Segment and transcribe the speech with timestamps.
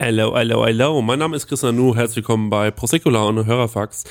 [0.00, 1.00] Hello, hello, hello.
[1.02, 1.94] Mein Name ist Chris Nanu.
[1.94, 4.02] Herzlich willkommen bei Prosecco und Hörerfax.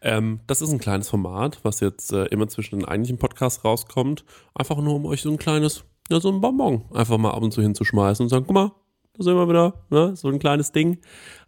[0.00, 4.24] Ähm, das ist ein kleines Format, was jetzt äh, immer zwischen den eigentlichen Podcasts rauskommt.
[4.54, 7.50] Einfach nur, um euch so ein kleines, ja, so ein Bonbon einfach mal ab und
[7.50, 8.70] zu hinzuschmeißen und sagen, guck mal,
[9.14, 10.14] da sind wir wieder, ne?
[10.14, 10.98] so ein kleines Ding,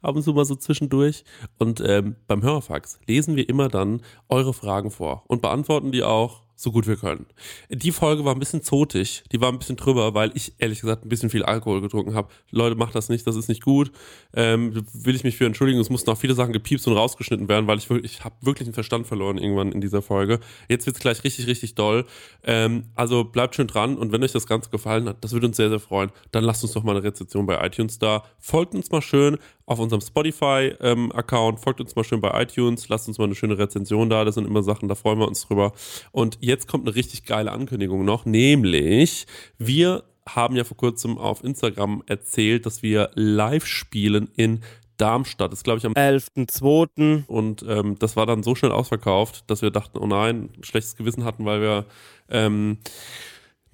[0.03, 1.23] ab und zu mal so zwischendurch.
[1.61, 6.44] Und ähm, beim Hörerfax lesen wir immer dann eure Fragen vor und beantworten die auch
[6.57, 7.27] so gut wir können.
[7.69, 11.05] Die Folge war ein bisschen zotig, die war ein bisschen drüber, weil ich ehrlich gesagt
[11.05, 12.29] ein bisschen viel Alkohol getrunken habe.
[12.51, 13.91] Leute, macht das nicht, das ist nicht gut.
[14.35, 15.81] Ähm, will ich mich für entschuldigen.
[15.81, 18.67] Es mussten auch viele Sachen gepiepst und rausgeschnitten werden, weil ich wirklich, ich habe wirklich
[18.67, 20.41] einen Verstand verloren irgendwann in dieser Folge.
[20.69, 22.05] Jetzt wird's gleich richtig, richtig doll.
[22.45, 25.57] Ähm, also bleibt schön dran und wenn euch das Ganze gefallen hat, das würde uns
[25.57, 28.25] sehr, sehr freuen, dann lasst uns doch mal eine Rezension bei iTunes da.
[28.39, 33.09] Folgt uns mal schön auf unserem Spotify-Account, ähm, folgt uns mal schön bei iTunes, lasst
[33.09, 34.25] uns mal eine schöne Rezension da.
[34.25, 35.73] Das sind immer Sachen, da freuen wir uns drüber.
[36.13, 39.27] Und jetzt kommt eine richtig geile Ankündigung noch, nämlich
[39.59, 44.61] wir haben ja vor kurzem auf Instagram erzählt, dass wir live spielen in
[44.97, 45.53] Darmstadt.
[45.53, 47.25] Das ist, glaube ich, am 11.2.
[47.27, 50.97] Und ähm, das war dann so schnell ausverkauft, dass wir dachten, oh nein, ein schlechtes
[50.97, 51.85] Gewissen hatten, weil wir
[52.31, 52.79] ähm,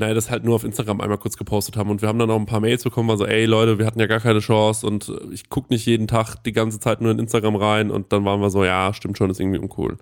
[0.01, 1.91] naja, das halt nur auf Instagram einmal kurz gepostet haben.
[1.91, 4.07] Und wir haben dann auch ein paar Mails bekommen, also ey Leute, wir hatten ja
[4.07, 7.55] gar keine Chance und ich gucke nicht jeden Tag die ganze Zeit nur in Instagram
[7.55, 7.91] rein.
[7.91, 9.99] Und dann waren wir so, ja, stimmt schon, ist irgendwie uncool.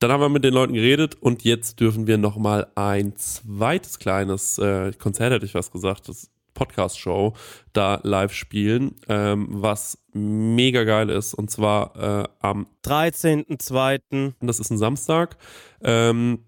[0.00, 4.56] Dann haben wir mit den Leuten geredet und jetzt dürfen wir nochmal ein zweites kleines
[4.56, 7.34] äh, Konzert, hätte ich was gesagt, das Podcast-Show
[7.74, 11.34] da live spielen, ähm, was mega geil ist.
[11.34, 14.32] Und zwar äh, am 13.02.
[14.40, 15.36] Das ist ein Samstag.
[15.82, 16.44] Ähm,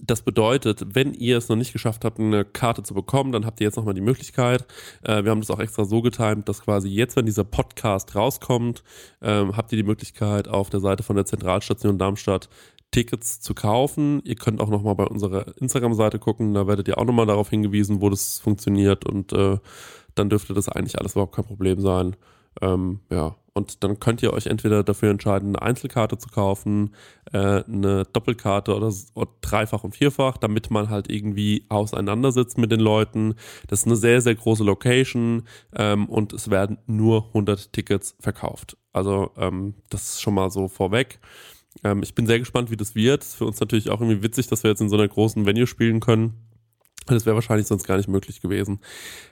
[0.00, 3.60] das bedeutet, wenn ihr es noch nicht geschafft habt, eine Karte zu bekommen, dann habt
[3.60, 4.66] ihr jetzt nochmal die Möglichkeit.
[5.02, 8.82] Äh, wir haben das auch extra so getimt, dass quasi jetzt, wenn dieser Podcast rauskommt,
[9.22, 12.48] ähm, habt ihr die Möglichkeit, auf der Seite von der Zentralstation Darmstadt
[12.90, 14.22] Tickets zu kaufen.
[14.24, 18.00] Ihr könnt auch nochmal bei unserer Instagram-Seite gucken, da werdet ihr auch nochmal darauf hingewiesen,
[18.00, 19.58] wo das funktioniert und äh,
[20.14, 22.16] dann dürfte das eigentlich alles überhaupt kein Problem sein.
[22.60, 26.94] Ähm, ja, und dann könnt ihr euch entweder dafür entscheiden, eine Einzelkarte zu kaufen,
[27.32, 32.80] äh, eine Doppelkarte oder, oder, dreifach und vierfach, damit man halt irgendwie auseinandersitzt mit den
[32.80, 33.34] Leuten.
[33.66, 35.44] Das ist eine sehr, sehr große Location
[35.74, 38.76] ähm, und es werden nur 100 Tickets verkauft.
[38.92, 41.20] Also ähm, das ist schon mal so vorweg.
[41.84, 43.22] Ähm, ich bin sehr gespannt, wie das wird.
[43.22, 45.66] Ist für uns natürlich auch irgendwie witzig, dass wir jetzt in so einer großen Venue
[45.66, 46.47] spielen können.
[47.08, 48.80] Das wäre wahrscheinlich sonst gar nicht möglich gewesen.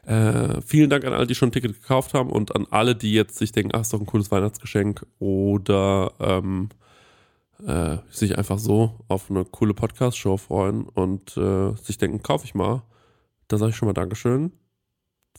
[0.05, 3.13] Äh, vielen Dank an alle, die schon ein Ticket gekauft haben und an alle, die
[3.13, 6.71] jetzt sich denken, ach, ist doch ein cooles Weihnachtsgeschenk oder ähm,
[7.65, 12.55] äh, sich einfach so auf eine coole Podcast-Show freuen und äh, sich denken, kaufe ich
[12.55, 12.83] mal.
[13.49, 14.53] Da sage ich schon mal Dankeschön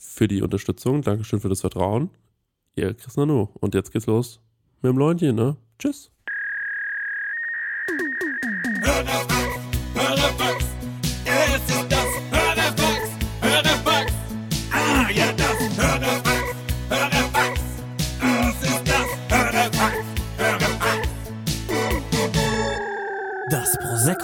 [0.00, 2.10] für die Unterstützung, Dankeschön für das Vertrauen.
[2.74, 3.48] Ihr Chris Nanu.
[3.54, 4.40] Und jetzt geht's los
[4.80, 5.56] mit dem Leutchen, ne?
[5.78, 6.10] Tschüss.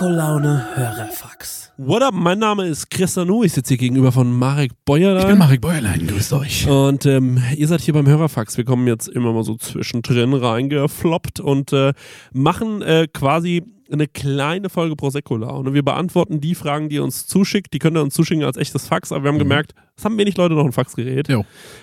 [0.04, 1.72] Prosecco-Laune Hörerfax.
[1.78, 2.12] What up?
[2.12, 3.42] Mein Name ist Chris Nanu.
[3.42, 5.22] Ich sitze hier gegenüber von Marek Bäuerlein.
[5.22, 6.68] Ich bin Marek Bäuerlein, grüßt euch.
[6.68, 8.58] Und ähm, ihr seid hier beim Hörerfax.
[8.58, 11.94] Wir kommen jetzt immer mal so zwischendrin reingefloppt und äh,
[12.34, 13.62] machen äh, quasi
[13.92, 15.74] eine kleine Folge Prosecco-Laune.
[15.74, 17.72] Wir beantworten die Fragen, die ihr uns zuschickt.
[17.72, 19.40] Die könnt ihr uns zuschicken als echtes Fax, aber wir haben mhm.
[19.40, 21.28] gemerkt, es haben wenig Leute noch ein Faxgerät.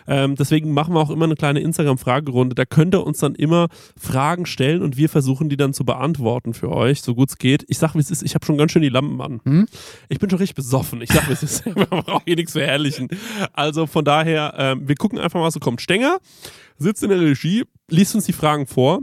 [0.07, 2.55] Ähm, deswegen machen wir auch immer eine kleine Instagram-Fragerunde.
[2.55, 6.53] Da könnt ihr uns dann immer Fragen stellen und wir versuchen die dann zu beantworten
[6.53, 7.63] für euch, so gut es geht.
[7.67, 9.39] Ich sag, wie es ist, ich habe schon ganz schön die Lampen an.
[9.43, 9.67] Mhm.
[10.09, 11.01] Ich bin schon richtig besoffen.
[11.01, 11.65] Ich sag, wie es ist.
[11.75, 13.07] Wir brauchen hier nichts verherrlichen.
[13.53, 15.81] Also von daher, ähm, wir gucken einfach mal, was so kommt.
[15.81, 16.19] Stenger
[16.77, 19.01] sitzt in der Regie, liest uns die Fragen vor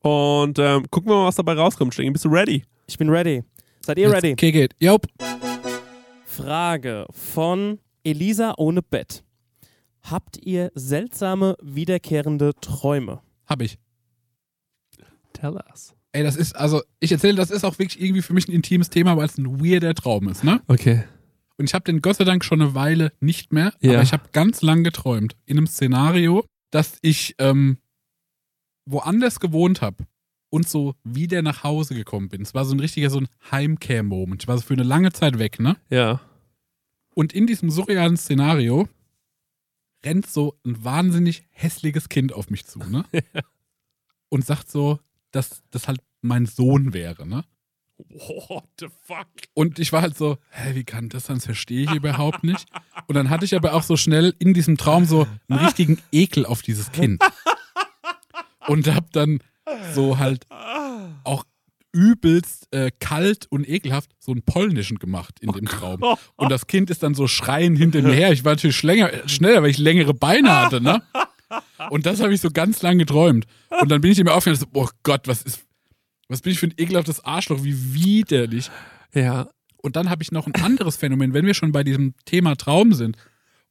[0.00, 1.94] und ähm, gucken wir mal, was dabei rauskommt.
[1.94, 2.64] Stenge, bist du ready?
[2.86, 3.42] Ich bin ready.
[3.80, 4.32] Seid ihr ready?
[4.32, 4.74] Okay, geht.
[4.78, 5.06] Jop.
[6.24, 9.24] Frage von Elisa ohne Bett.
[10.02, 13.20] Habt ihr seltsame, wiederkehrende Träume?
[13.46, 13.78] Hab ich.
[15.32, 15.94] Tell us.
[16.12, 18.90] Ey, das ist, also, ich erzähle, das ist auch wirklich irgendwie für mich ein intimes
[18.90, 20.60] Thema, weil es ein weirder Traum ist, ne?
[20.66, 21.04] Okay.
[21.56, 23.92] Und ich habe den Gott sei Dank schon eine Weile nicht mehr, ja.
[23.92, 25.36] aber ich habe ganz lang geträumt.
[25.46, 27.78] In einem Szenario, dass ich ähm,
[28.84, 30.04] woanders gewohnt habe
[30.50, 32.42] und so wieder nach Hause gekommen bin.
[32.42, 34.42] Es war so ein richtiger so ein Heimcare-Moment.
[34.42, 35.76] Ich war so für eine lange Zeit weg, ne?
[35.88, 36.20] Ja.
[37.14, 38.88] Und in diesem surrealen Szenario
[40.04, 43.04] rennt so ein wahnsinnig hässliches Kind auf mich zu, ne?
[44.28, 44.98] und sagt so,
[45.30, 47.44] dass das halt mein Sohn wäre, ne?
[47.96, 49.28] What the fuck?
[49.54, 51.36] Und ich war halt so, hä, wie kann das sein?
[51.36, 52.66] Das verstehe ich überhaupt nicht.
[53.06, 56.44] Und dann hatte ich aber auch so schnell in diesem Traum so einen richtigen Ekel
[56.44, 57.22] auf dieses Kind
[58.66, 59.40] und hab dann
[59.94, 60.46] so halt
[61.24, 61.44] auch
[61.92, 66.02] übelst äh, kalt und ekelhaft so einen polnischen gemacht in dem Traum.
[66.36, 68.32] Und das Kind ist dann so schreiend hinter mir her.
[68.32, 71.02] Ich war natürlich schlänger, schneller, weil ich längere Beine hatte, ne?
[71.90, 73.46] Und das habe ich so ganz lang geträumt.
[73.80, 75.66] Und dann bin ich mir aufgehört, so, oh Gott, was ist,
[76.28, 78.70] was bin ich für ein ekelhaftes Arschloch, wie widerlich.
[79.12, 79.48] Ja.
[79.76, 82.94] Und dann habe ich noch ein anderes Phänomen, wenn wir schon bei diesem Thema Traum
[82.94, 83.18] sind.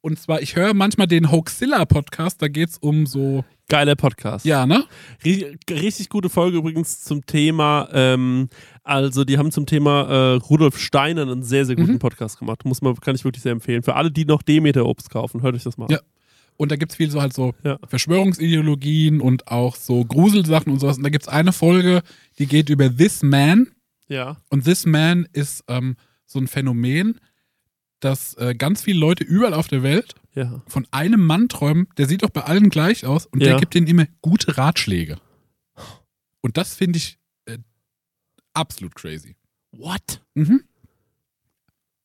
[0.04, 4.44] Und zwar, ich höre manchmal den Hoaxilla-Podcast, da geht es um so, Geiler Podcast.
[4.44, 4.84] ja, ne?
[5.24, 8.48] Ri- Richtig gute Folge übrigens zum Thema, ähm,
[8.82, 11.98] also die haben zum Thema äh, Rudolf Steiner einen sehr, sehr guten Mhm.
[12.00, 12.64] Podcast gemacht.
[12.64, 13.84] Muss man, kann ich wirklich sehr empfehlen.
[13.84, 15.92] Für alle, die noch Demeter-Obst kaufen, hört euch das mal an.
[15.92, 16.00] Ja.
[16.56, 17.78] Und da gibt es viel so halt so Ja.
[17.86, 20.96] Verschwörungsideologien und auch so Gruselsachen und sowas.
[20.96, 22.02] Und da gibt es eine Folge,
[22.40, 23.68] die geht über This Man.
[24.08, 24.36] Ja.
[24.50, 25.96] Und This Man ist ähm,
[26.26, 27.20] so ein Phänomen,
[28.04, 30.62] dass äh, ganz viele Leute überall auf der Welt Ja.
[30.66, 33.50] von einem Mann träumen, der sieht doch bei allen gleich aus und Ja.
[33.50, 35.18] der gibt denen immer gute Ratschläge.
[36.40, 37.58] Und das finde ich äh,
[38.54, 39.36] absolut crazy.
[39.70, 40.20] What?
[40.34, 40.62] Mhm.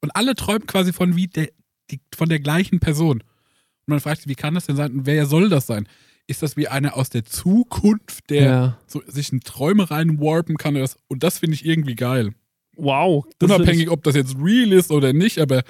[0.01, 1.49] Und alle träumen quasi von wie der,
[1.89, 3.21] die, von der gleichen Person.
[3.21, 4.91] Und man fragt sich, wie kann das denn sein?
[4.91, 5.87] Und wer soll das sein?
[6.27, 8.77] Ist das wie einer aus der Zukunft, der Ja.
[8.85, 10.75] so, sich in Träume reinwarpen kann?
[10.75, 12.33] Oder das, und das finde ich irgendwie geil.
[12.75, 13.25] Wow.
[13.41, 15.63] Unabhängig, ob das jetzt real ist oder nicht, aber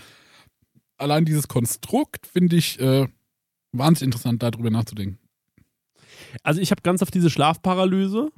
[0.97, 3.07] allein dieses Konstrukt finde ich äh,
[3.71, 5.19] wahnsinnig interessant, darüber nachzudenken.
[6.43, 8.31] Also ich habe ganz auf diese Schlafparalyse.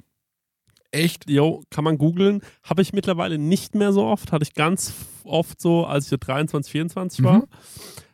[0.92, 1.30] Echt?
[1.30, 2.42] Jo, kann man googeln.
[2.64, 4.32] Habe ich mittlerweile nicht mehr so oft.
[4.32, 4.92] Hatte ich ganz
[5.24, 7.38] oft so, als ich so 23, 24 war.
[7.38, 7.44] Mhm.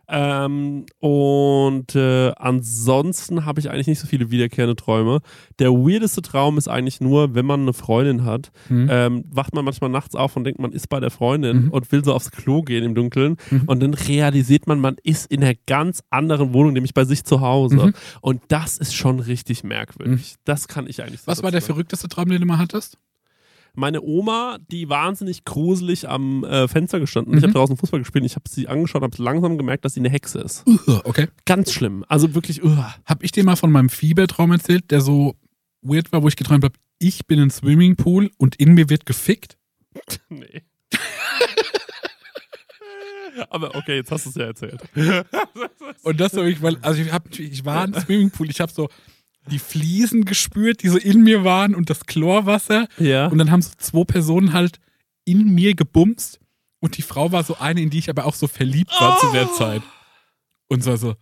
[0.08, 5.20] Ähm, und äh, ansonsten habe ich eigentlich nicht so viele wiederkehrende Träume.
[5.58, 8.88] Der weirdeste Traum ist eigentlich nur, wenn man eine Freundin hat, Mhm.
[8.90, 11.70] ähm, wacht man manchmal nachts auf und denkt, man ist bei der Freundin Mhm.
[11.70, 13.36] und will so aufs Klo gehen im Dunkeln.
[13.50, 13.62] Mhm.
[13.66, 17.40] Und dann realisiert man, man ist in einer ganz anderen Wohnung, nämlich bei sich zu
[17.40, 17.86] Hause.
[17.86, 17.92] Mhm.
[18.20, 20.34] Und das ist schon richtig merkwürdig.
[20.44, 22.98] Das kann ich eigentlich so Was war der verrückteste Traum, den du mal hattest?
[23.76, 27.34] Meine Oma, die wahnsinnig gruselig am äh, Fenster gestanden.
[27.34, 27.48] Ich Mhm.
[27.48, 28.24] habe draußen Fußball gespielt.
[28.24, 30.66] Ich habe sie angeschaut, habe langsam gemerkt, dass sie eine Hexe ist.
[30.66, 31.28] Uh, okay.
[31.44, 32.04] Ganz schlimm.
[32.08, 32.74] Also wirklich, uh.
[33.04, 35.36] Hab ich dir mal von meinem Fiebertraum erzählt, der so
[35.82, 39.56] weird war, wo ich geträumt habe, ich bin im Swimmingpool und in mir wird gefickt?
[40.30, 40.62] nee.
[43.50, 44.80] Aber okay, jetzt hast du es ja erzählt.
[46.02, 48.88] Und das habe ich, weil, also ich, hab, ich war im Swimmingpool, ich habe so
[49.50, 52.88] die Fliesen gespürt, die so in mir waren und das Chlorwasser.
[52.98, 53.26] Ja.
[53.26, 54.80] Und dann haben so zwei Personen halt
[55.24, 56.40] in mir gebumst
[56.80, 59.30] und die Frau war so eine, in die ich aber auch so verliebt war zu
[59.32, 59.82] der Zeit.
[60.68, 61.14] Und so, so,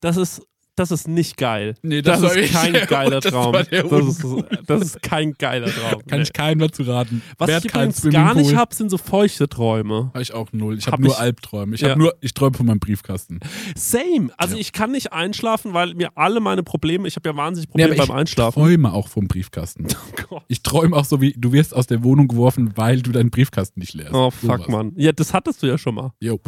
[0.00, 0.42] Das ist,
[0.76, 1.74] das ist nicht geil.
[1.82, 3.52] nee, Das, war ist ich- kein geiler das Traum.
[3.52, 4.24] Das ist,
[4.66, 6.00] das ist kein geiler Traum.
[6.06, 6.22] Kann Nee.
[6.22, 7.22] ich keinem dazu raten.
[7.38, 10.06] Was Werd ich übrigens gar nicht habe, sind so feuchte Träume.
[10.14, 10.78] Habe ich auch null.
[10.78, 11.74] Ich Hab habe nur ich- Albträume.
[11.74, 11.94] Ich Ja.
[11.96, 13.40] nur, ich träume von meinem Briefkasten.
[13.76, 14.30] Same.
[14.36, 14.60] Also Ja.
[14.60, 17.92] ich kann nicht einschlafen, weil mir alle meine Probleme, ich habe ja wahnsinnig Nee, Probleme
[18.00, 18.62] aber beim ich Einschlafen.
[18.62, 19.86] träume auch vom Briefkasten.
[20.30, 20.40] Oh.
[20.48, 23.80] Ich träume auch so wie, du wirst aus der Wohnung geworfen, weil du deinen Briefkasten
[23.80, 24.14] nicht leerst.
[24.14, 24.66] Oh fuck.
[24.70, 24.92] Mann.
[24.96, 26.12] Ja, das hattest du ja schon mal.
[26.20, 26.40] Jo.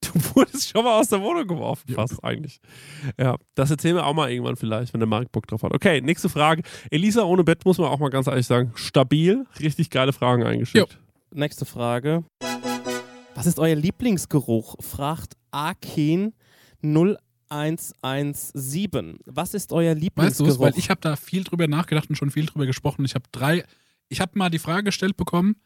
[0.00, 2.60] Du wurdest schon mal aus der Wohnung geworfen, fast eigentlich.
[3.18, 5.74] Ja, das erzählen wir auch mal irgendwann vielleicht, wenn der Marek Bock drauf hat.
[5.74, 6.62] Okay, nächste Frage.
[6.90, 10.98] Elisa ohne Bett muss man auch mal ganz ehrlich sagen, stabil, richtig geile Fragen eingeschickt.
[11.32, 12.24] Nächste Frage.
[13.34, 14.76] Was ist euer Lieblingsgeruch?
[14.80, 16.34] Fragt Aken
[16.82, 19.18] 0117.
[19.26, 20.58] Was ist euer Weißt du Lieblingsgeruch?
[20.58, 23.04] Weil ich habe da viel drüber nachgedacht und schon viel drüber gesprochen.
[23.04, 23.64] Ich habe drei,
[24.08, 25.56] ich habe mal die Frage gestellt bekommen,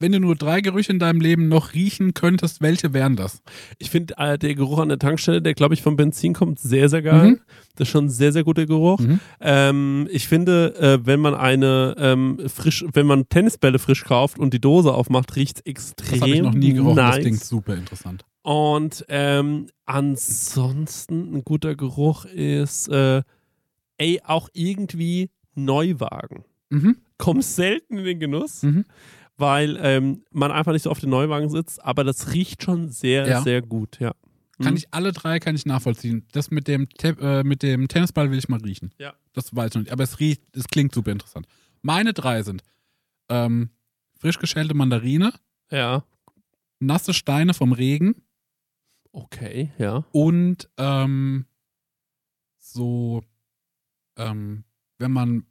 [0.00, 3.42] wenn du nur drei Gerüche in deinem Leben noch riechen könntest, welche wären das?
[3.78, 6.88] Ich finde äh, der Geruch an der Tankstelle, der glaube ich vom Benzin kommt, sehr,
[6.88, 7.30] sehr geil.
[7.30, 7.40] Mhm.
[7.76, 9.00] Das ist schon ein sehr, sehr guter Geruch.
[9.00, 9.20] Mhm.
[9.40, 14.54] Ähm, ich finde, äh, wenn man eine ähm, frisch, wenn man Tennisbälle frisch kauft und
[14.54, 16.96] die Dose aufmacht, riecht extrem Das habe ich noch nie gerochen.
[16.96, 17.14] nice.
[17.16, 18.24] Das klingt super interessant.
[18.42, 23.22] Und ähm, ansonsten ein guter Geruch ist, äh,
[23.98, 26.44] ey, auch irgendwie Neuwagen.
[26.70, 26.96] Mhm.
[27.18, 28.84] Komm selten in den Genuss, Mhm.
[29.38, 33.26] Weil ähm, man einfach nicht so auf den Neuwagen sitzt, aber das riecht schon sehr,
[33.26, 33.40] Ja.
[33.42, 34.12] sehr gut, ja.
[34.60, 34.78] Kann Mhm.
[34.78, 36.26] ich alle drei kann ich nachvollziehen.
[36.32, 38.92] Das mit dem, Te äh, mit dem Tennisball will ich mal riechen.
[38.98, 39.14] Ja.
[39.32, 39.92] Das weiß ich noch nicht.
[39.92, 41.46] Aber es riecht, es klingt super interessant.
[41.80, 42.62] Meine drei sind
[43.28, 43.70] ähm,
[44.18, 45.32] frisch geschälte Mandarine,
[45.70, 46.02] Ja,
[46.80, 48.16] nasse Steine vom Regen
[49.12, 50.04] okay, ja.
[50.10, 51.46] und ähm,
[52.58, 53.22] so,
[54.16, 54.64] ähm,
[54.98, 55.46] wenn man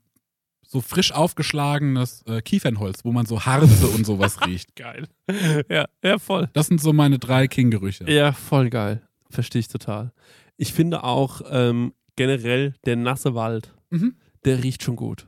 [0.67, 4.75] so frisch aufgeschlagenes äh, Kiefernholz, wo man so Harze und sowas riecht.
[4.75, 5.07] Geil.
[5.69, 6.49] ja, ja, voll.
[6.53, 8.09] Das sind so meine drei King-Gerüche.
[8.11, 9.01] Ja, voll geil.
[9.29, 10.11] Verstehe ich total.
[10.57, 14.15] Ich finde auch ähm, generell der nasse Wald, Mhm.
[14.43, 15.27] der riecht schon gut.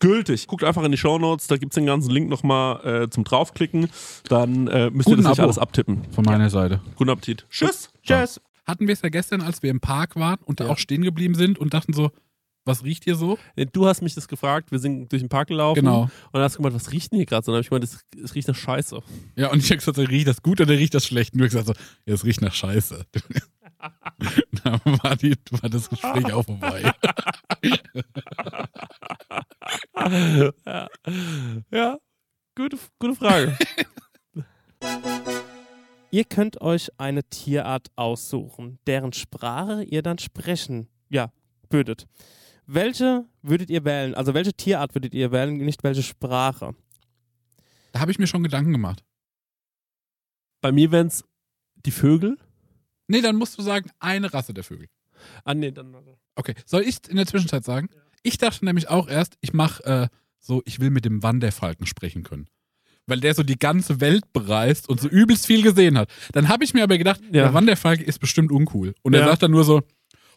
[0.00, 0.46] gültig.
[0.48, 3.88] Guckt einfach in die Shownotes, da gibt's den ganzen Link nochmal äh, zum draufklicken.
[4.28, 5.42] Dann äh, müsst ihr Guten das nicht Abo.
[5.42, 6.02] alles abtippen.
[6.12, 6.80] Von meiner Seite.
[6.96, 7.46] Guten Appetit.
[7.50, 7.90] Tschüss.
[8.02, 8.40] Tschüss.
[8.66, 11.34] Hatten wir es ja gestern, als wir im Park waren und da auch stehen geblieben
[11.34, 12.10] sind und dachten so,
[12.66, 13.38] was riecht hier so?
[13.72, 16.02] Du hast mich das gefragt, wir sind durch den Park gelaufen Genau.
[16.02, 17.38] und dann hast du gemeint, was riecht denn hier gerade?
[17.40, 19.00] Und dann habe ich gemeint, es, es riecht nach Scheiße.
[19.34, 21.32] Ja, und ich habe gesagt, so, riecht das gut oder riecht das schlecht?
[21.32, 21.72] Und du hast gesagt, so,
[22.04, 23.06] ja, es riecht nach Scheiße.
[24.64, 26.92] da war, die, war das Gespräch auch vorbei.
[30.66, 30.88] ja.
[31.70, 31.98] ja,
[32.54, 33.56] gute, gute Frage.
[36.12, 41.32] Ihr könnt euch eine Tierart aussuchen, deren Sprache ihr dann sprechen, ja,
[41.68, 42.08] würdet.
[42.66, 44.16] Welche würdet ihr wählen?
[44.16, 46.74] Also welche Tierart würdet ihr wählen, nicht welche Sprache?
[47.92, 49.04] Da habe ich mir schon Gedanken gemacht.
[50.60, 51.24] Bei mir wären's
[51.86, 52.38] die Vögel.
[53.10, 54.86] Nee, dann musst du sagen, eine Rasse der Vögel.
[55.44, 55.94] Ah, nee, dann.
[56.36, 57.88] Okay, soll ich in der Zwischenzeit sagen?
[58.22, 62.22] Ich dachte nämlich auch erst, ich mache äh, so, ich will mit dem Wanderfalken sprechen
[62.22, 62.46] können.
[63.06, 66.08] Weil der so die ganze Welt bereist und so übelst viel gesehen hat.
[66.32, 67.30] Dann habe ich mir aber gedacht, Ja.
[67.32, 68.94] der Wanderfalke ist bestimmt uncool.
[69.02, 69.26] Und er Ja.
[69.28, 69.82] sagt dann nur so,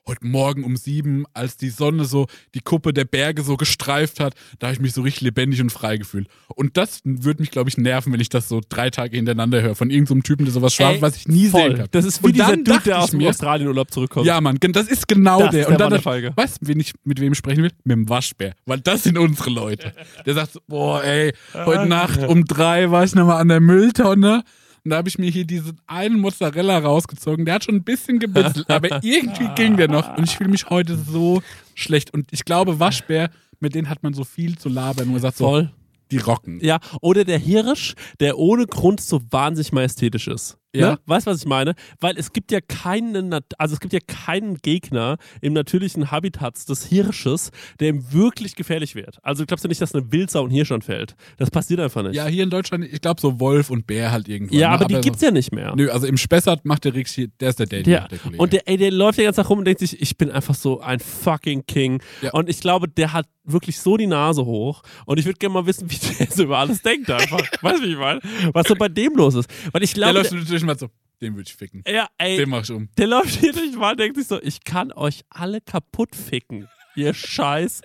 [0.08, 4.34] heute Morgen um sieben, als die Sonne so die Kuppe der Berge so gestreift hat,
[4.60, 6.28] da habe ich mich so richtig lebendig und frei gefühlt.
[6.56, 9.76] Und das würde mich, glaube ich, nerven, wenn ich das so drei Tage hintereinander höre
[9.76, 11.88] von irgendeinem Typen, der sowas Ey, was ich nie sehen kann.
[11.92, 14.26] Das ist wie Und dieser dann Dude, der aus dem Australienurlaub zurückkommt.
[14.26, 15.62] Ja, Mann, das ist genau Das der.
[15.62, 16.34] ist und der dann, Wanderfalke.
[16.36, 16.66] weißt du,
[17.04, 17.72] mit wem ich sprechen will?
[17.84, 18.56] Mit dem Waschbär.
[18.66, 19.94] Weil das sind unsere Leute.
[20.26, 24.44] Der sagt so, boah, ey, heute Nacht um drei war ich nochmal an der Mülltonne.
[24.84, 27.46] Und da habe ich mir hier diesen einen Mozzarella rausgezogen.
[27.46, 30.18] Der hat schon ein bisschen gebitzelt, aber irgendwie ging der noch.
[30.18, 31.42] Und ich fühle mich heute so
[31.74, 32.14] schlecht.
[32.14, 35.10] Und ich glaube, Waschbär, mit denen hat man so viel zu labern.
[35.10, 35.72] Nur sagt so, Voll.
[36.12, 36.60] die rocken.
[36.62, 40.58] Ja, oder der Hirsch, der ohne Grund so wahnsinnig majestätisch ist.
[40.76, 40.92] Ja.
[40.92, 41.00] Ne?
[41.06, 41.76] Weißt du, was ich meine?
[42.00, 46.86] Weil es gibt ja keinen, also es gibt ja keinen Gegner im natürlichen Habitat des
[46.86, 49.20] Hirsches, der ihm wirklich gefährlich wird.
[49.22, 51.16] Also glaubst du nicht, dass eine Wildsau ein Hirsch anfällt?
[51.38, 52.16] Das passiert einfach nicht.
[52.16, 54.58] Ja, hier in Deutschland, ich glaube so Wolf und Bär halt irgendwann.
[54.58, 54.74] Ja, ne?
[54.76, 55.74] aber die gibt's so, ja nicht mehr.
[55.76, 58.42] Nö, also im Spessart macht der Rix hier, der ist der Daddy, Ja, der Kollege.
[58.42, 60.56] und der, ey, der läuft ja ganz nach rum und denkt sich, ich bin einfach
[60.56, 62.02] so ein fucking King.
[62.22, 62.32] Ja.
[62.32, 64.84] Und ich glaube, der hat wirklich so die Nase hoch.
[65.06, 67.40] Und ich würde gerne mal wissen, wie der so über alles denkt einfach.
[67.62, 68.22] weißt du, wie ich meine?
[68.54, 69.50] Was so bei dem los ist.
[69.72, 70.90] Weil ich der glaube, läuft natürlich mal so,
[71.22, 71.84] den würde ich ficken.
[71.84, 72.90] der, ja, ey, Den mach ich um.
[72.98, 76.68] der läuft hier durch Wald und denkt sich so, ich kann euch alle kaputt ficken.
[76.96, 77.82] Ihr Scheiß,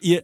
[0.00, 0.22] ihr,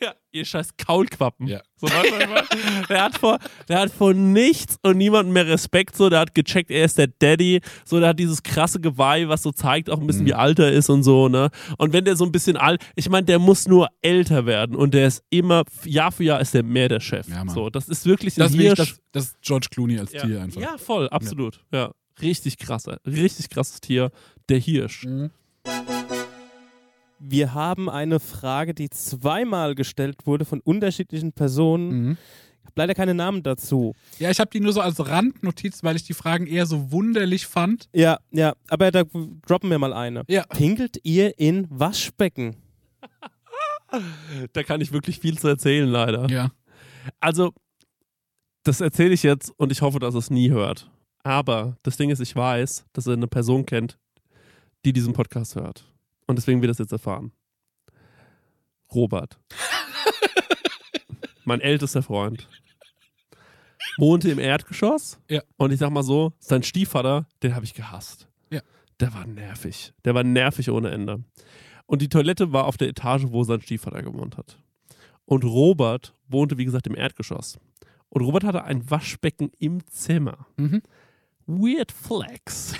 [0.00, 1.46] ja, ihr Scheiß Kaulquappen.
[1.46, 1.62] Ja.
[1.76, 5.96] So, weißt du, der, hat vor, der hat vor nichts und niemandem mehr Respekt.
[5.96, 7.60] So, der hat gecheckt, er ist der Daddy.
[7.84, 10.72] So, der hat dieses krasse Geweih, was so zeigt auch ein bisschen, wie alt er
[10.72, 11.50] ist und so, ne?
[11.78, 14.92] Und wenn der so ein bisschen alt, ich meine, der muss nur älter werden und
[14.94, 17.28] der ist immer, Jahr für Jahr ist der mehr der Chef.
[17.28, 18.78] Ja, so, das ist wirklich ein Das, will ich, Hirsch.
[18.78, 20.22] das, das ist George Clooney als ja.
[20.22, 20.60] Tier einfach.
[20.60, 21.64] ja, voll, absolut.
[21.72, 21.92] Ja.
[22.20, 24.10] Richtig krasser, richtig krasses Tier,
[24.48, 25.04] der Hirsch.
[25.04, 25.30] Mhm.
[27.20, 31.90] Wir haben eine Frage, die zweimal gestellt wurde von unterschiedlichen Personen.
[31.90, 32.18] Mhm.
[32.62, 33.94] Ich habe leider keine Namen dazu.
[34.18, 37.46] Ja, ich habe die nur so als Randnotiz, weil ich die Fragen eher so wunderlich
[37.46, 37.88] fand.
[37.92, 39.04] Ja, ja, aber da
[39.46, 40.24] droppen wir mal eine.
[40.28, 40.44] Ja.
[40.44, 42.56] Pinkelt ihr in Waschbecken?
[44.52, 46.28] Da kann ich wirklich viel zu erzählen, leider.
[46.30, 46.52] Ja.
[47.18, 47.52] Also,
[48.62, 50.90] das erzähle ich jetzt und ich hoffe, dass es nie hört.
[51.22, 53.98] Aber das Ding ist, ich weiß, dass er eine Person kennt,
[54.84, 55.89] die diesen Podcast hört.
[56.30, 57.32] Und deswegen wird es jetzt erfahren.
[58.94, 59.40] Robert.
[61.44, 62.48] mein ältester Freund.
[63.98, 65.18] Wohnte im Erdgeschoss.
[65.28, 65.42] Ja.
[65.56, 68.28] Und ich sag mal so, sein Stiefvater, den habe ich gehasst.
[68.48, 68.60] Ja.
[69.00, 69.92] Der war nervig.
[70.04, 71.24] Der war nervig ohne Ende.
[71.86, 74.56] Und die Toilette war auf der Etage, wo sein Stiefvater gewohnt hat.
[75.24, 77.58] Und Robert wohnte, wie gesagt, im Erdgeschoss.
[78.08, 80.46] Und Robert hatte ein Waschbecken im Zimmer.
[80.56, 80.80] Mhm.
[81.46, 82.74] Weird Flex.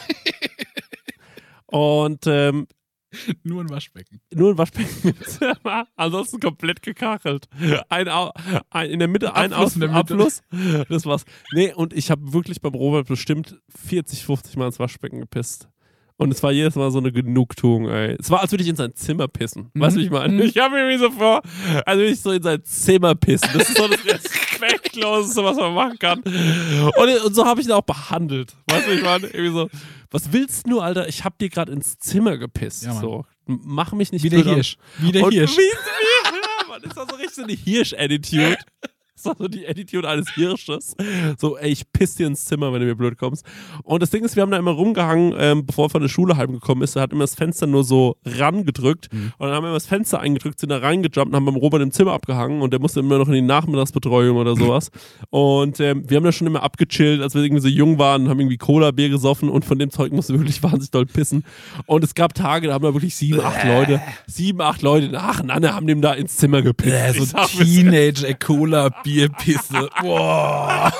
[1.66, 2.68] Und ähm,
[3.42, 4.20] Nur ein Waschbecken.
[4.32, 5.14] nur ein Waschbecken
[5.96, 7.48] ansonsten komplett gekachelt.
[7.88, 10.00] Ein, ein, in der Mitte ein Abfluss Aus in der Mitte.
[10.00, 10.42] Abfluss.
[10.88, 11.24] Das war's.
[11.52, 15.68] Nee, und ich habe wirklich beim Robert bestimmt 40, 50 Mal ins Waschbecken gepisst.
[16.16, 18.14] Und es war jedes Mal so eine Genugtuung, ey.
[18.20, 19.70] Es war, als würde ich in sein Zimmer pissen.
[19.72, 20.34] Weißt du, wie ich meine?
[20.34, 20.40] Mhm.
[20.42, 21.40] Ich habe mir irgendwie so vor,
[21.86, 23.48] als würde ich so in sein Zimmer pissen.
[23.54, 26.20] Das ist so das Respektloseste, was man machen kann.
[26.20, 28.54] Und, und so habe ich ihn auch behandelt.
[28.70, 29.28] Weißt du, wie ich meine?
[29.28, 29.70] Irgendwie so,
[30.10, 31.08] was willst du, Alter?
[31.08, 32.84] Ich habe dir gerade ins Zimmer gepisst.
[32.84, 33.24] Ja, so.
[33.46, 34.54] Mach mich nicht Wie der blöd an.
[34.54, 34.76] Hirsch.
[34.98, 35.56] Wie der Hirsch.
[35.56, 38.58] Wie, wie, ja, Mann, ist das so richtig so eine Hirsch-Attitude.
[39.22, 40.96] Das ist so die Attitude eines Hirsches.
[41.38, 43.44] So, ey, ich piss dir ins Zimmer, wenn du mir blöd kommst.
[43.82, 46.36] Und das Ding ist, wir haben da immer rumgehangen, ähm, bevor er von der Schule
[46.36, 46.96] heimgekommen ist.
[46.96, 49.12] Er hat immer das Fenster nur so rangedrückt.
[49.12, 49.32] Mhm.
[49.38, 51.82] Und dann haben wir immer das Fenster eingedrückt, sind da reingejumpt und haben beim Robert
[51.82, 52.62] im Zimmer abgehangen.
[52.62, 54.90] Und der musste immer noch in die Nachmittagsbetreuung oder sowas.
[55.30, 58.40] Und ähm, wir haben da schon immer abgechillt, als wir irgendwie so jung waren, haben
[58.40, 59.48] irgendwie Cola-Bier gesoffen.
[59.48, 61.44] Und von dem Zeug musste wirklich wahnsinnig doll pissen.
[61.86, 65.74] Und es gab Tage, da haben da wirklich sieben, acht Leute, sieben, acht Leute nacheinander
[65.74, 67.16] haben dem da ins Zimmer gepisst.
[67.16, 69.88] So sag, wir Teenage Cola Bierpisse.
[70.02, 70.92] Boah.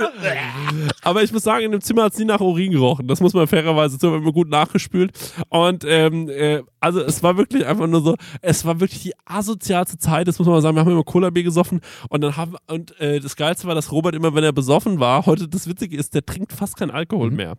[1.02, 3.06] Aber ich muss sagen, in dem Zimmer hat es nie nach Urin gerochen.
[3.06, 5.12] Das muss man fairerweise zu, immer gut nachgespült.
[5.48, 9.98] Und ähm, äh, also es war wirklich einfach nur so, es war wirklich die asozialste
[9.98, 10.76] Zeit, das muss man mal sagen.
[10.76, 14.14] Wir haben immer Cola-Bier gesoffen und dann haben, und äh, das Geilste war, dass Robert
[14.14, 17.56] immer, wenn er besoffen war, heute das Witzige ist, der trinkt fast keinen Alkohol mehr.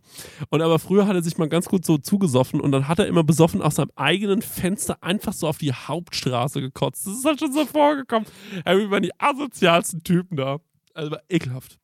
[0.49, 3.07] Und aber früher hat er sich mal ganz gut so zugesoffen und dann hat er
[3.07, 7.05] immer besoffen aus seinem eigenen Fenster einfach so auf die Hauptstraße gekotzt.
[7.05, 8.27] Das ist halt schon so vorgekommen.
[8.65, 9.19] Wir waren die
[9.51, 10.59] asozialsten Typen da.
[10.93, 11.79] Also war ekelhaft.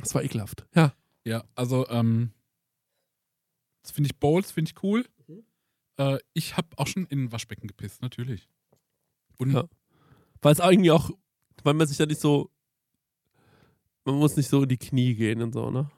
[0.00, 0.66] Das war ekelhaft.
[0.74, 0.94] Ja.
[1.24, 2.32] Ja, also, ähm,
[3.82, 5.04] das finde ich Bowls, finde ich cool.
[5.98, 8.48] Äh, ich habe auch schon in ein Waschbecken gepisst, natürlich.
[9.36, 9.64] Und Ja.
[10.40, 11.10] Weil es irgendwie auch,
[11.64, 12.50] weil man sich ja nicht so,
[14.04, 15.90] man muss nicht so in die Knie gehen und so, ne?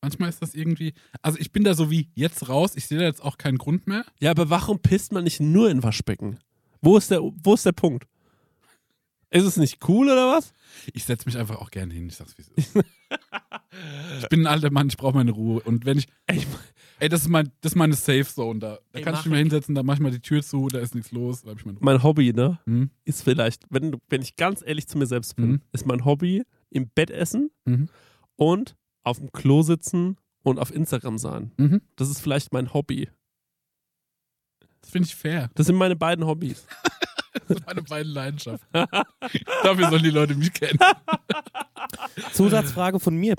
[0.00, 3.04] manchmal ist das irgendwie, also ich bin da so wie jetzt raus, ich sehe da
[3.04, 4.04] jetzt auch keinen Grund mehr.
[4.20, 6.38] Ja, aber warum pisst man nicht nur in Waschbecken?
[6.80, 8.06] Wo ist der, wo ist der Punkt?
[9.30, 10.52] Ist es nicht cool oder was?
[10.92, 12.74] Ich setze mich einfach auch gerne hin, ich sag's wie es ist.
[14.22, 15.60] ich bin ein alter Mann, ich brauche meine Ruhe.
[15.62, 16.44] Und wenn ich, Ey,
[16.98, 18.78] ey, das ist, mein, das ist meine Safe Zone da.
[18.92, 20.80] Da Ey, kann ich mich mal hinsetzen, da mach ich mal die Tür zu, da
[20.80, 21.84] ist nichts los, da ich meine Ruhe.
[21.84, 22.58] mein Hobby, ne?
[22.66, 22.90] Mhm.
[23.04, 25.60] Ist vielleicht, wenn, wenn ich ganz ehrlich zu mir selbst bin, Mhm.
[25.72, 27.88] ist mein Hobby im Bett essen Mhm.
[28.36, 31.52] und auf dem Klo sitzen und auf Instagram sein.
[31.56, 31.82] Mhm.
[31.96, 33.08] Das ist vielleicht mein Hobby.
[34.80, 35.50] Das finde ich fair.
[35.54, 36.66] Das sind meine beiden Hobbys.
[37.46, 38.68] Das sind meine beiden Leidenschaften.
[39.62, 40.78] Dafür sollen die Leute mich kennen.
[42.32, 43.34] Zusatzfrage von mir.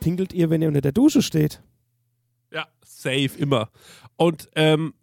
[0.00, 1.62] pinkelt ihr, wenn ihr unter der Dusche steht?
[2.50, 3.70] Ja, safe, immer.
[4.16, 4.94] Und, ähm,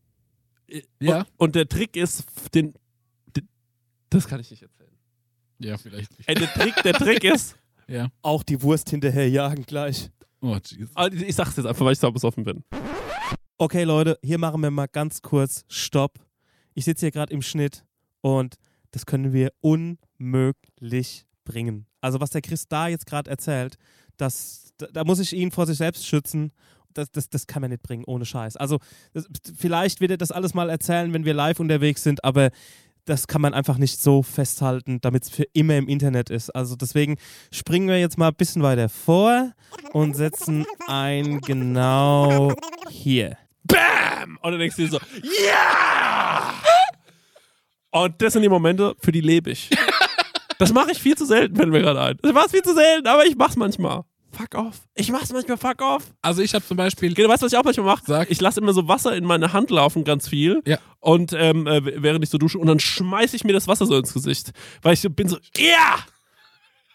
[1.00, 1.20] Ja.
[1.20, 2.74] und, und der Trick ist, den,
[3.36, 3.48] den,
[4.10, 4.90] das kann ich nicht erzählen.
[5.60, 6.30] Ja, vielleicht nicht.
[6.30, 8.10] Ey, der Trick, der Trick ist, Ja.
[8.22, 10.10] Auch die Wurst hinterherjagen gleich.
[10.42, 10.96] Oh, Jesus.
[10.96, 12.64] also ich sag's jetzt einfach, weil ich so besoffen bin.
[13.58, 16.20] Okay, Leute, hier machen wir mal ganz kurz Stopp.
[16.74, 17.86] Ich sitze hier gerade im Schnitt
[18.22, 18.56] und
[18.92, 21.86] das können wir unmöglich bringen.
[22.02, 23.78] Also, was der Chris da jetzt gerade erzählt,
[24.18, 26.52] das, da, da muss ich ihn vor sich selbst schützen.
[26.94, 28.58] Das, das, das kann man nicht bringen, ohne Scheiß.
[28.58, 28.80] Also,
[29.14, 32.50] das, vielleicht wird er das alles mal erzählen, wenn wir live unterwegs sind, aber
[33.06, 36.52] das kann man einfach nicht so festhalten, damit es für immer im Internet ist.
[36.52, 37.18] Also deswegen
[37.52, 39.52] springen wir jetzt mal ein bisschen weiter vor
[39.94, 42.54] und setzen ein genau
[42.90, 43.36] hier.
[43.70, 44.38] Bam!
[44.42, 45.00] Und dann denkst du dir so,
[45.46, 46.54] ja!
[47.92, 49.70] Und das sind die Momente, für die lebe ich.
[50.60, 52.18] Das mache ich viel zu selten, fällt mir gerade ein.
[52.22, 54.04] Das war viel zu selten, aber ich mach's manchmal.
[54.32, 54.82] Fuck off.
[54.94, 56.04] Ich mach's manchmal fuck off.
[56.22, 58.04] Also ich habe zum Beispiel, Okay, du weißt, was ich auch manchmal mache?
[58.06, 58.30] Sag.
[58.30, 60.62] Ich lasse immer so Wasser in meine Hand laufen, ganz viel.
[60.66, 60.78] Ja.
[61.00, 63.98] Und ähm, äh, während ich so dusche und dann schmeiße ich mir das Wasser so
[63.98, 64.52] ins Gesicht.
[64.82, 66.00] Weil ich so bin so, ja!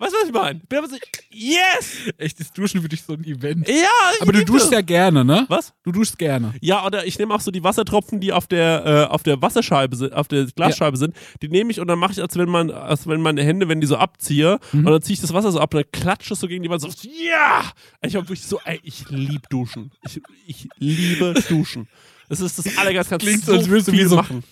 [0.05, 0.61] Weißt du, was ich meine?
[0.69, 0.97] Bin aber so,
[1.31, 2.13] yes!
[2.19, 3.67] echtes Duschen für dich so ein Event.
[3.67, 3.75] Ja!
[4.17, 4.73] ich Aber du liebe duschst das.
[4.73, 5.47] ja gerne, ne?
[5.49, 5.73] Was?
[5.83, 6.53] Du duschst gerne.
[6.61, 9.97] Ja, oder ich nehme auch so die Wassertropfen, die auf der, äh, auf der Wasserscheibe
[9.97, 12.71] sind, auf der Glasscheibe sind, die nehme ich und dann mache ich, als wenn man,
[12.71, 14.87] als wenn meine Hände, wenn die so abziehe, Mhm.
[14.87, 16.69] und dann ziehe ich das Wasser so ab und dann klatsche es so gegen die
[16.69, 17.65] Wand so, ja!
[18.03, 19.91] Ich habe wirklich so, ey, ich liebe Duschen.
[20.05, 21.89] Ich, ich liebe Duschen.
[22.29, 24.45] Das ist das Allergeilste, kannst Klingt so so, als würdest du wie viel so- machen.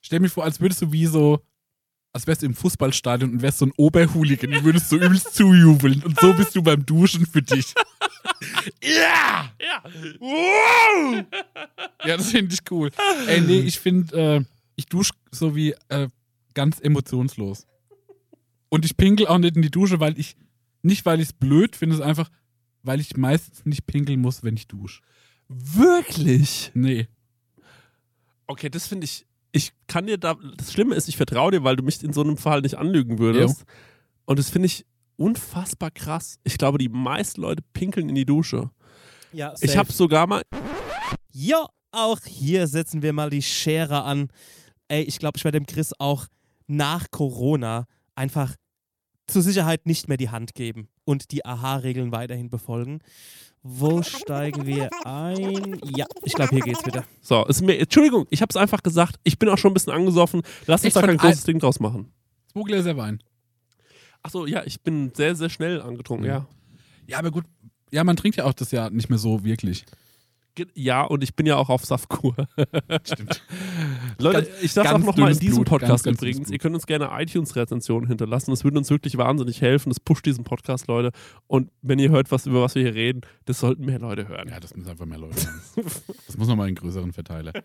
[0.00, 1.40] Stell mir vor, als würdest du wie so,
[2.18, 6.02] als wärst du im Fußballstadion und wärst so ein Oberhooligan und würdest so übelst zujubeln.
[6.02, 7.74] Und so bist du beim Duschen für dich.
[8.82, 9.50] Ja!
[9.60, 9.82] Ja!
[10.18, 11.24] Wow!
[12.04, 12.90] Ja, das finde ich cool.
[13.26, 14.44] Ey, nee, ich finde, äh,
[14.76, 16.08] ich dusche so wie äh,
[16.54, 17.66] ganz emotionslos.
[18.68, 20.36] Und ich pinkel auch nicht in die Dusche, weil ich,
[20.82, 22.30] nicht weil ich es blöd finde, es einfach,
[22.82, 25.02] weil ich meistens nicht pinkeln muss, wenn ich dusche.
[25.48, 26.70] Wirklich?
[26.74, 27.08] Nee.
[28.46, 29.26] Okay, das finde ich.
[29.52, 30.36] Ich kann dir da.
[30.56, 33.18] Das Schlimme ist, ich vertraue dir, weil du mich in so einem Fall nicht anlügen
[33.18, 33.64] würdest.
[34.26, 34.84] Und das finde ich
[35.16, 36.38] unfassbar krass.
[36.44, 38.70] Ich glaube, die meisten Leute pinkeln in die Dusche.
[39.32, 40.42] Ja, Ich habe sogar mal.
[41.32, 44.28] Ja, auch hier setzen wir mal die Schere an.
[44.88, 46.26] Ey, ich glaube, ich werde dem Chris auch
[46.66, 48.54] nach Corona einfach
[49.26, 53.00] zur Sicherheit nicht mehr die Hand geben und die AHA-Regeln weiterhin befolgen.
[53.62, 55.80] Wo steigen wir ein?
[55.96, 57.04] Ja, ich glaube, hier geht's wieder.
[57.22, 59.16] So, ist mir, Entschuldigung, ich habe es einfach gesagt.
[59.24, 60.42] Ich bin auch schon ein bisschen angesoffen.
[60.66, 62.12] Lass uns da kein großes Ding draus machen.
[62.52, 63.22] Zwei Gläser Wein.
[64.22, 66.30] Achso, ja, ich bin sehr, sehr schnell angetrunken, Mhm.
[66.32, 66.46] ja.
[67.06, 67.44] Ja, aber gut.
[67.90, 69.86] Ja, man trinkt ja auch das ja nicht mehr so wirklich.
[70.74, 72.34] Ja, und ich bin ja auch auf Saftkur.
[73.04, 73.42] Stimmt.
[74.18, 76.52] Leute, Ganz- ich sage auch ganz nochmal in diesem Blut, Podcast ganz, ganz übrigens, Blut.
[76.52, 78.50] ihr könnt uns gerne iTunes-Rezensionen hinterlassen.
[78.50, 79.90] Das würde uns wirklich wahnsinnig helfen.
[79.90, 81.10] Das pusht diesen Podcast, Leute.
[81.46, 84.48] Und wenn ihr hört, was, über was wir hier reden, das sollten mehr Leute hören.
[84.48, 85.84] Ja, das müssen einfach mehr Leute haben.
[86.26, 87.52] Das muss nochmal einen größeren Verteiler.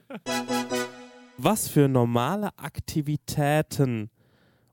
[1.37, 4.11] Was für normale Aktivitäten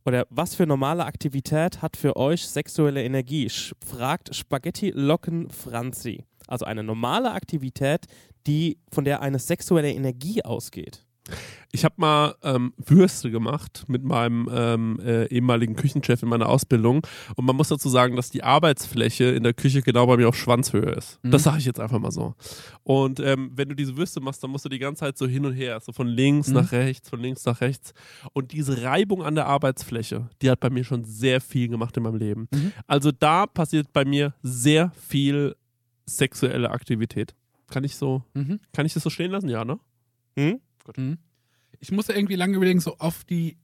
[0.04, 3.48] oder was für normale Aktivität hat für euch sexuelle Energie?
[3.48, 6.24] Sch fragt Spaghetti Locken Franzi.
[6.50, 8.06] Also eine normale Aktivität,
[8.46, 11.04] die von der eine sexuelle Energie ausgeht.
[11.70, 17.06] Ich habe mal ähm, Würste gemacht mit meinem ähm, äh, ehemaligen Küchenchef in meiner Ausbildung.
[17.36, 20.34] Und man muss dazu sagen, dass die Arbeitsfläche in der Küche genau bei mir auf
[20.36, 21.20] Schwanzhöhe ist.
[21.22, 21.30] Mhm.
[21.30, 22.34] Das sage ich jetzt einfach mal so.
[22.82, 25.46] Und ähm, wenn du diese Würste machst, dann musst du die ganze Zeit so hin
[25.46, 26.54] und her, so von links Mhm.
[26.54, 27.92] nach rechts, von links nach rechts.
[28.32, 32.02] Und diese Reibung an der Arbeitsfläche, die hat bei mir schon sehr viel gemacht in
[32.02, 32.48] meinem Leben.
[32.50, 32.72] Mhm.
[32.88, 35.54] Also da passiert bei mir sehr viel
[36.16, 37.34] sexuelle Aktivität.
[37.68, 38.60] Kann ich so, Mhm.
[38.72, 39.48] kann ich das so stehen lassen?
[39.48, 39.78] Ja, ne?
[40.36, 40.60] Hm?
[40.96, 41.18] Mhm.
[41.78, 43.56] Ich musste irgendwie lange überlegen, so auf die.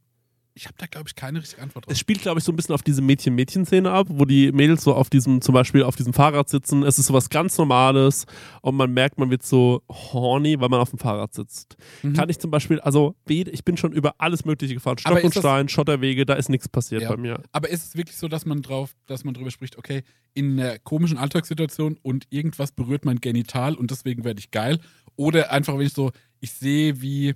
[0.58, 1.92] Ich habe da, glaube ich, keine richtige Antwort drauf.
[1.92, 4.94] Es spielt, glaube ich, so ein bisschen auf diese Mädchen-Mädchen-Szene ab, wo die Mädels so
[4.94, 6.82] auf diesem, zum Beispiel auf diesem Fahrrad sitzen.
[6.82, 8.24] Es ist so was ganz Normales
[8.62, 11.76] und man merkt, man wird so horny, weil man auf dem Fahrrad sitzt.
[12.02, 12.14] Mhm.
[12.14, 14.96] Kann ich zum Beispiel, also ich bin schon über alles Mögliche gefahren.
[14.96, 17.10] Stock und Stein, Schotterwege, da ist nichts passiert Ja.
[17.10, 17.42] bei mir.
[17.52, 20.78] Aber ist es wirklich so, dass man drauf, dass man drüber spricht, okay, in einer
[20.78, 24.80] komischen Alltagssituation und irgendwas berührt mein Genital und deswegen werde ich geil?
[25.16, 27.34] Oder einfach, wenn ich so, ich sehe, wie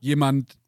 [0.00, 0.58] jemand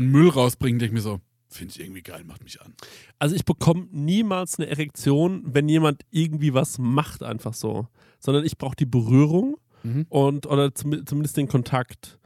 [0.00, 2.74] Müll rausbringt, denke ich mir so, finde ich irgendwie geil, macht mich an.
[3.18, 7.88] Also ich bekomme niemals eine Erektion, wenn jemand irgendwie was macht, einfach so.
[8.18, 10.04] Sondern ich brauche die Berührung Mhm.
[10.10, 12.18] und oder zum, zumindest den Kontakt.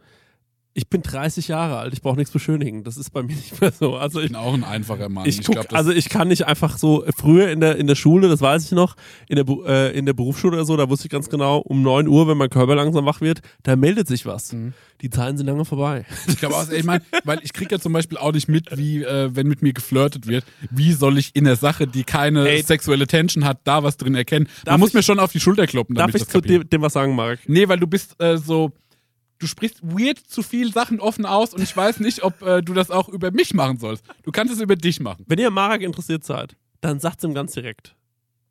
[0.76, 2.82] Ich bin 30 Jahre alt, ich brauche nichts beschönigen.
[2.82, 3.96] Das ist bei mir nicht mehr so.
[3.96, 5.24] Also Ich ich, bin auch ein einfacher Mann.
[5.26, 7.94] ich, guck, glaub, das- also ich kann nicht einfach so, früher in der, in der
[7.94, 8.96] Schule, das weiß ich noch,
[9.28, 12.08] in der, äh, in der Berufsschule oder so, da wusste ich ganz genau, um 9
[12.08, 14.52] Uhr, wenn mein Körper langsam wach wird, da meldet sich was.
[14.52, 14.72] Mhm.
[15.00, 16.06] Die Zeiten sind lange vorbei.
[16.28, 19.02] Ich glaube auch, ich meine, weil ich kriege ja zum Beispiel auch nicht mit, wie,
[19.02, 22.62] äh, wenn mit mir geflirtet wird, wie soll ich in der Sache, die keine Ey.
[22.62, 24.48] sexuelle Tension hat, da was drin erkennen.
[24.66, 26.68] Man muss ich- mir schon auf die Schulter kloppen, Darf ich ich das zu dem,
[26.68, 27.40] dem was sagen, Marek?
[27.46, 28.72] Nee, weil du bist äh, so,
[29.44, 32.72] du sprichst weird zu viel Sachen offen aus und ich weiß nicht, ob äh, du
[32.72, 34.02] das auch über mich machen sollst.
[34.22, 35.22] Du kannst es über dich machen.
[35.28, 37.94] Wenn ihr Marek interessiert seid, dann sagt's ihm ganz direkt.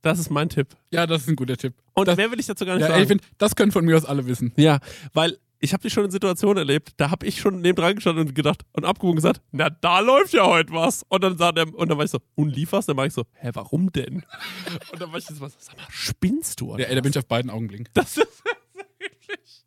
[0.04, 0.68] Das ist mein Tipp.
[0.92, 1.74] Ja, das ist ein guter Tipp.
[1.94, 3.02] Und das, mehr will ich dazu gar nicht ja, ey, sagen.
[3.02, 4.52] ich find, das können von mir aus alle wissen.
[4.56, 4.80] Ja,
[5.14, 8.28] weil ich habe die schon in Situationen erlebt, da habe ich schon neben dran gestanden
[8.28, 11.04] und gedacht und abgewogen gesagt, na da läuft ja heute was.
[11.10, 12.88] Und dann sagt er, und dann war ich so, und lieferst?
[12.88, 14.26] Dann war ich so, hä, warum denn?
[14.92, 16.74] Und dann war ich so, sag mal, spinnst du?
[16.74, 17.88] oder Ja, ey, da bin ich auf beiden Augen blink.
[17.94, 18.44] Das ist
[19.00, 19.64] wirklich.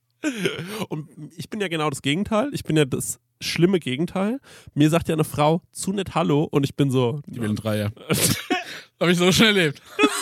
[0.89, 2.51] Und ich bin ja genau das Gegenteil.
[2.53, 4.41] Ich bin ja das schlimme Gegenteil.
[4.75, 7.21] Mir sagt ja eine Frau zu nett Hallo und ich bin so.
[7.27, 7.93] Die will ein Dreier.
[9.01, 9.81] Habe ich so schon erlebt.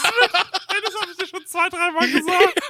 [0.85, 2.61] Das habe ich dir schon zwei, dreimal gesagt.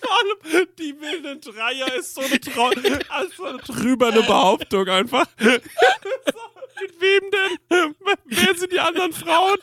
[0.00, 2.70] Vor allem, die wilden Dreier ist so eine, Trau
[3.08, 5.26] also so eine trüberne Behauptung einfach.
[5.38, 7.94] Mit wem denn?
[8.26, 9.56] Wer sind die anderen Frauen?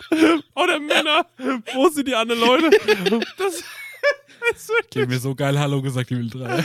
[0.55, 1.27] Oder Männer?
[1.73, 2.69] Wo sind die anderen Leute?
[3.37, 3.63] Das
[4.93, 6.63] Die hat mir so geil Hallo gesagt, die will Dreier.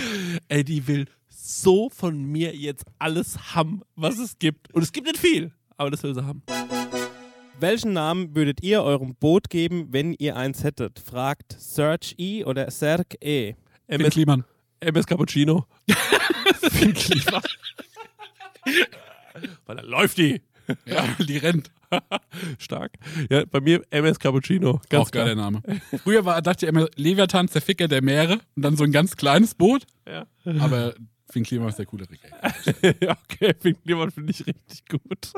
[0.49, 4.73] Ey, die will so von mir jetzt alles haben, was es gibt.
[4.75, 6.43] Und es gibt nicht viel, aber das will sie haben.
[7.59, 10.99] Welchen Namen würdet ihr eurem Boot geben, wenn ihr eins hättet?
[10.99, 13.55] Fragt Serge E oder Serg E.
[13.87, 14.45] MS, Kliman.
[14.81, 15.67] MS Cappuccino.
[16.71, 17.43] Finn Kliman.
[19.67, 20.43] Weil dann läuft die.
[20.85, 21.71] Ja, die rennt.
[22.59, 22.93] Stark.
[23.31, 24.81] Ja, bei mir MS Cappuccino.
[24.89, 25.35] Ganz auch geiler.
[25.35, 25.63] Name.
[26.03, 29.17] Früher war, dachte ich immer, Leviathan, der Ficker der Meere und dann so ein ganz
[29.17, 29.87] kleines Boot.
[30.07, 30.27] Ja.
[30.61, 30.95] Aber
[31.31, 32.21] Finn Kliman ist der coole Rick.
[33.03, 35.33] ja, okay, Finn Kliman finde ich richtig gut.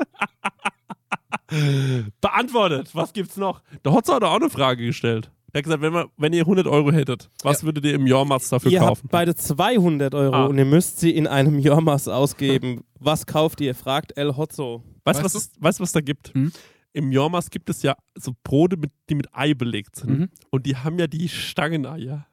[2.21, 2.93] Beantwortet.
[2.93, 3.61] Was gibt's noch?
[3.83, 5.31] Der Hotzer hat auch eine Frage gestellt.
[5.53, 8.49] Er hat gesagt, wenn, wir, wenn ihr 100 Euro hättet, was würdet ihr im Jormats
[8.49, 9.01] dafür Ihr kaufen?
[9.03, 10.45] habt beide 200 Euro Ah.
[10.45, 12.83] und ihr müsst sie in einem Jormas ausgeben.
[13.01, 13.73] Was kauft ihr?
[13.75, 14.83] Fragt El Hotzo.
[15.05, 16.33] Weißt du, Weißt was, weißt, du, was da gibt?
[16.33, 16.51] Hm?
[16.91, 20.09] Im Jormas gibt es ja so Brote, mit, die mit Ei belegt sind.
[20.19, 20.29] Mhm.
[20.49, 22.27] Und die haben ja die Stangeneier.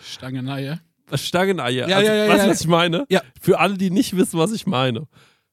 [0.00, 0.80] Stangeneier.
[1.12, 1.88] Stangeneier.
[1.88, 2.50] Ja, also, ja, ja, weißt du, ja.
[2.52, 3.04] was ich meine?
[3.08, 3.20] Ja.
[3.40, 5.08] Für alle, die nicht wissen, was ich meine.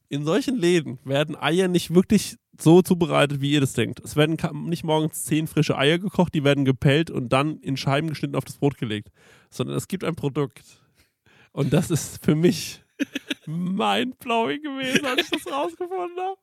[0.09, 3.99] In solchen Läden werden Eier nicht wirklich so zubereitet, wie ihr das denkt.
[4.03, 4.37] Es werden
[4.67, 8.45] nicht morgens zehn frische Eier gekocht, die werden gepellt und dann in Scheiben geschnitten auf
[8.45, 9.09] das Brot gelegt.
[9.49, 10.63] Sondern es gibt ein Produkt.
[11.51, 12.83] Und das ist für mich
[13.45, 16.39] mindblowing gewesen, als ich das rausgefunden habe.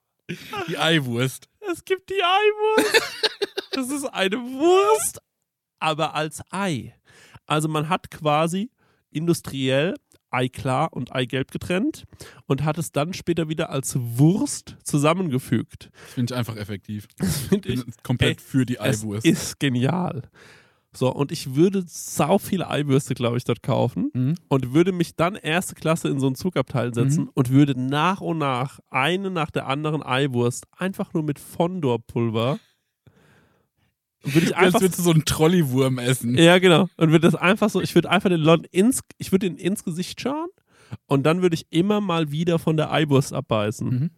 [0.68, 1.48] Die Eiwurst.
[1.72, 3.02] Es gibt die Eiwurst.
[3.72, 5.20] Das ist eine Wurst,
[5.78, 6.94] aber als Ei.
[7.46, 8.70] Also man hat quasi
[9.10, 9.94] industriell
[10.30, 12.04] Eiklar und Eigelb getrennt
[12.46, 15.90] und hat es dann später wieder als Wurst zusammengefügt.
[16.04, 17.08] Das finde ich einfach effektiv.
[17.48, 19.26] Finde Ich komplett Ey, für die es Eiwurst.
[19.26, 20.22] ist genial.
[20.92, 24.34] So, und ich würde sau viele Eiwürste, glaube ich, dort kaufen Mhm.
[24.48, 27.30] und würde mich dann erste Klasse in so ein Zugabteil setzen Mhm.
[27.34, 32.58] und würde nach und nach eine nach der anderen Eiwurst einfach nur mit Fondorpulver
[34.22, 36.36] würde ich Als einfach würdest du so einen Trolley-Wurm essen.
[36.36, 39.46] ja genau und würde das einfach so ich würde einfach den Leuten ins ich würde
[39.46, 40.48] ins Gesicht schauen
[41.06, 44.10] und dann würde ich immer mal wieder von der Eiwurst abbeißen Mhm.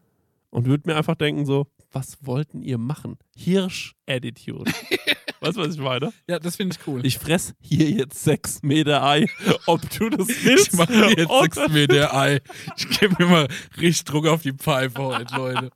[0.51, 4.71] und würde mir einfach denken so was wollten ihr machen Hirsch Attitude
[5.41, 7.05] weißt du was ich meine Ja, das finde ich cool.
[7.05, 9.27] ich fress hier jetzt sechs Meter Ei
[9.67, 12.41] ob du das willst Ich mache jetzt oder sechs Meter Ei.
[12.77, 13.49] Ich gebe mir mal
[13.81, 15.71] richtig Druck auf die Pfeife heute, Leute.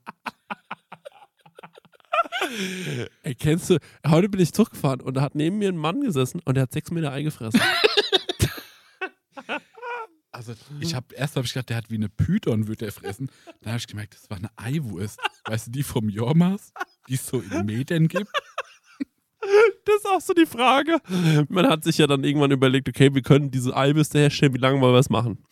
[3.23, 6.41] Ey, kennst du, heute bin ich zurückgefahren und da hat neben mir ein Mann gesessen
[6.45, 7.61] und der hat sechs Meter Ei gefressen.
[10.33, 13.31] Also, ich habe erst habe ich gedacht, der hat wie eine Python, wird der fressen.
[13.63, 15.19] Dann habe ich gemerkt, das war eine Eiwurst.
[15.47, 16.75] Weißt du, die vom Jormas,
[17.09, 18.31] die es so in Metern gibt.
[19.41, 20.99] Das ist auch so die Frage.
[21.49, 24.79] Man hat sich ja dann irgendwann überlegt, okay, wir können diese Eiwürste herstellen, wie lange
[24.81, 25.43] wollen wir es machen?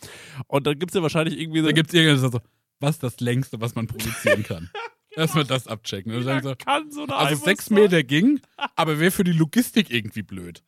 [0.48, 2.40] Und dann gibt es ja wahrscheinlich irgendwie so, Da gibt es irgendwas so,
[2.80, 4.70] was ist das längste, was man produzieren kann?
[5.16, 6.12] Erstmal das abchecken.
[6.12, 7.78] Dann sagen so, kann so eine also sechs sein?
[7.78, 8.40] Meter ging,
[8.76, 10.62] aber wäre für die Logistik irgendwie blöd.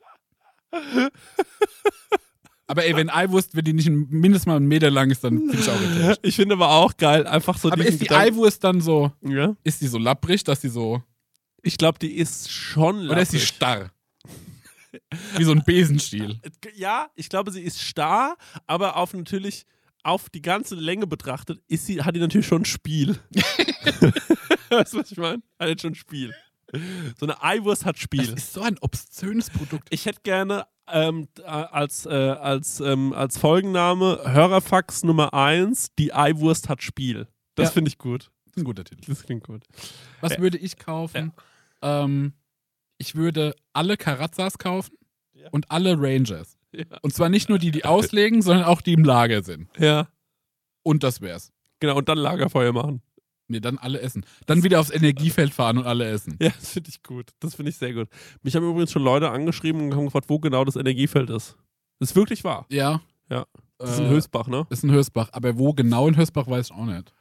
[2.69, 5.57] Aber ey, wenn Eiwurst, wenn die nicht mindestens mal einen Meter lang ist, dann finde
[5.59, 6.21] ich auch enttäuscht.
[6.23, 9.55] Ich finde aber auch geil, einfach so Aber ist die Gedanken- Eiwurst dann so, Ja?
[9.63, 11.03] ist die so lapprig, dass die so,
[11.63, 13.49] Ich glaube, die ist schon oder ist die lapprig.
[13.49, 13.91] starr?
[15.37, 16.41] Wie so ein Besenstiel.
[16.75, 19.65] Ja, ich glaube, sie ist starr, aber auf natürlich
[20.07, 23.19] auf die ganze Länge betrachtet, ist sie, hat die natürlich schon Spiel.
[24.71, 25.43] weißt du, was ich meine?
[25.59, 26.35] Hat jetzt schon Spiel.
[27.19, 28.33] So eine Eiwurst hat Das Spiel.
[28.35, 29.89] ist so ein obszönes Produkt.
[29.91, 36.13] Ich hätte gerne ähm, äh, als, äh, als, ähm, als Folgenname Hörerfax Nummer 1, die
[36.13, 37.29] Eiwurst hat Spiel.
[37.55, 37.73] Das Ja.
[37.73, 38.31] finde ich gut.
[38.45, 39.03] Das ist ein guter Titel.
[39.07, 39.63] Das klingt gut.
[40.21, 41.33] Was Äh, würde ich kaufen?
[41.83, 42.33] Ähm,
[42.99, 44.97] ich würde alle Karazzas kaufen
[45.35, 45.49] Ja.
[45.53, 46.57] und alle Rangers.
[46.77, 46.99] Ja.
[47.03, 49.69] Und zwar nicht nur die, die auslegen, sondern auch die im Lager sind.
[49.79, 50.09] ja.
[50.83, 51.53] Und das wär's.
[51.81, 53.03] Genau, und dann Lagerfeuer machen.
[53.49, 54.25] Nee, dann alle essen.
[54.47, 56.37] Dann wieder aufs Energiefeld fahren und alle essen.
[56.41, 57.31] Ja, das finde ich gut.
[57.41, 58.09] Das finde ich sehr gut.
[58.43, 61.57] Mich haben übrigens schon Leute angeschrieben und haben gefragt, wo genau das Energiefeld ist.
[61.99, 62.67] Das ist wirklich wahr.
[62.71, 63.01] Ja.
[63.29, 63.47] Ja.
[63.79, 64.67] Das ist in Äh, Höchstbach, ne?
[64.71, 65.29] Ist in Hösbach.
[65.33, 67.13] Aber wo genau in Hösbach, weiß ich auch nicht.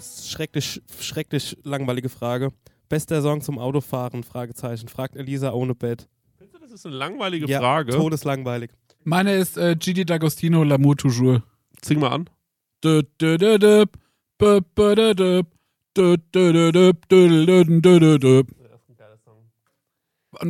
[0.00, 2.52] Schrecklich, schrecklich langweilige Frage.
[2.88, 4.22] Bester Song zum Autofahren?
[4.24, 4.88] Fragezeichen.
[4.88, 6.08] Fragt Elisa ohne Bett.
[6.70, 7.92] Das ist eine langweilige ja, Frage.
[7.92, 8.70] Todeslangweilig.
[9.02, 11.42] Meine ist äh, Gigi D'Agostino, L'amour toujours.
[11.82, 12.30] Zing mal an.
[12.84, 13.08] Und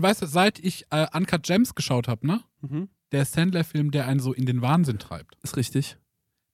[0.03, 2.45] weißt du, seit ich äh, Uncut Gems geschaut habe, ne?
[2.61, 2.91] Mhm.
[3.13, 5.39] Der Sandler-Film, der einen so in den Wahnsinn treibt.
[5.43, 5.97] Ist richtig.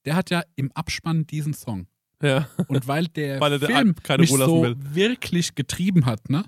[0.05, 1.87] Der hat ja im Abspann diesen Song.
[2.23, 2.47] Ja.
[2.69, 4.77] Und weil der weil Film keine mich so will.
[4.79, 6.45] wirklich getrieben hat, ne?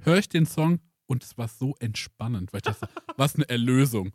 [0.00, 4.12] Höre ich den Song und es war so entspannend, weil ich dachte, was eine Erlösung.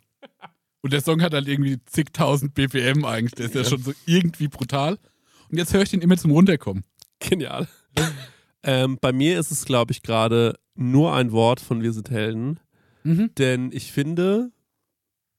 [0.80, 3.68] Und der Song hat halt irgendwie zigtausend BPM eigentlich, der ist ja, Ja.
[3.68, 4.98] schon so irgendwie brutal.
[5.50, 6.84] Und jetzt höre ich den immer zum Runterkommen.
[7.20, 7.68] Genial.
[8.62, 12.60] ähm, bei mir ist es, glaube ich, gerade nur ein Wort von Wir sind Helden.
[13.02, 13.30] Mhm.
[13.38, 14.50] Denn ich finde,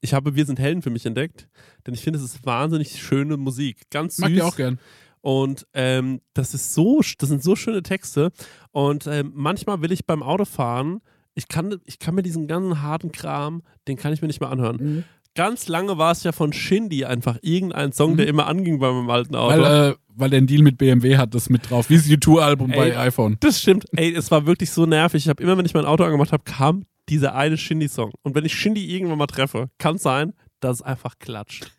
[0.00, 1.48] ich habe Wir sind Helden für mich entdeckt.
[1.86, 3.88] Denn ich finde, es ist wahnsinnig schöne Musik.
[3.90, 4.22] Ganz süß.
[4.22, 4.78] Mag die auch gern.
[5.20, 8.30] Und ähm, das ist so, das sind so schöne Texte.
[8.70, 11.00] Und ähm, manchmal will ich beim Autofahren,
[11.36, 14.50] ich kann, ich kann mir diesen ganzen harten Kram, den kann ich mir nicht mehr
[14.50, 14.76] anhören.
[14.80, 15.04] Mhm.
[15.36, 18.16] Ganz lange war es ja von Shindy einfach irgendein Song, Mhm.
[18.16, 19.60] der immer anging bei meinem alten Auto.
[19.62, 21.90] Weil, äh, weil der einen Deal mit BMW hat, das mit drauf.
[21.90, 23.36] Wie das U2-Album bei iPhone.
[23.40, 23.84] Das stimmt.
[23.94, 25.24] Ey, es war wirklich so nervig.
[25.24, 28.12] Ich habe immer, wenn ich mein Auto angemacht habe, kam dieser eine Shindy-Song.
[28.22, 31.70] Und wenn ich Shindy irgendwann mal treffe, kann es sein, dass es einfach klatscht.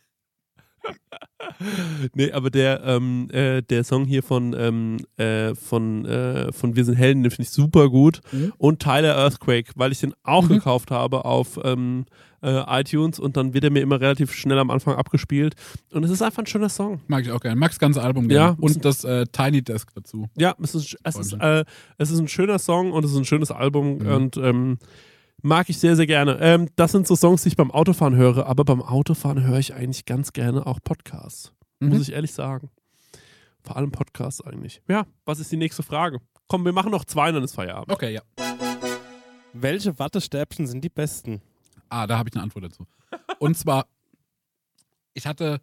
[2.14, 6.86] Nee, aber der, ähm, äh, der Song hier von, ähm, äh, von, äh, von Wir
[6.86, 8.22] sind Helden, den finde ich super gut.
[8.32, 8.54] Mhm.
[8.58, 10.50] Und Tyler Earthquake, weil ich den auch Mhm.
[10.56, 12.06] gekauft habe auf ähm,
[12.44, 15.56] äh, iTunes und dann wird er mir immer relativ schnell am Anfang abgespielt.
[15.92, 17.02] Und es ist einfach ein schöner Song.
[17.08, 17.56] Mag ich auch gerne.
[17.56, 18.58] Mag das ganze Album Ja, gerne.
[18.62, 20.28] Und das äh, Tiny Desk dazu.
[20.38, 21.66] Ja, es ist, es, ist, äh,
[21.98, 24.08] es ist ein schöner Song und es ist ein schönes Album Mhm.
[24.08, 24.78] und ähm,
[25.42, 26.38] mag ich sehr, sehr gerne.
[26.42, 29.74] Ähm, das sind so Songs, die ich beim Autofahren höre, aber beim Autofahren höre ich
[29.74, 31.90] eigentlich ganz gerne auch Podcasts, Mhm.
[31.90, 32.70] muss ich ehrlich sagen.
[33.64, 34.82] Vor allem Podcasts eigentlich.
[34.88, 36.20] Ja, was ist die nächste Frage?
[36.48, 37.92] Komm, wir machen noch zwei, dann ist Feierabend.
[37.92, 38.22] Okay, ja.
[39.54, 41.42] Welche Wattestäbchen sind die besten?
[41.90, 42.86] Ah, da habe ich eine Antwort dazu.
[43.40, 43.88] Und zwar,
[45.14, 45.60] ich hatte,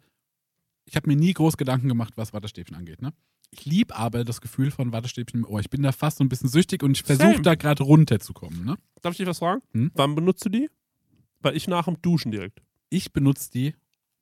[0.85, 3.01] ich habe mir nie groß Gedanken gemacht, was Wattestäbchen angeht.
[3.01, 3.13] Ne?
[3.51, 5.59] Ich liebe aber das Gefühl von Wattestäbchen im Ohr.
[5.59, 8.65] Ich bin da fast so ein bisschen süchtig und ich versuche da gerade runterzukommen.
[8.65, 8.75] Ne?
[9.01, 9.61] Darf ich dich was fragen?
[9.73, 9.91] Hm?
[9.93, 10.69] Wann benutzt du die?
[11.41, 12.61] Weil ich nach dem Duschen direkt.
[12.89, 13.73] Ich benutze die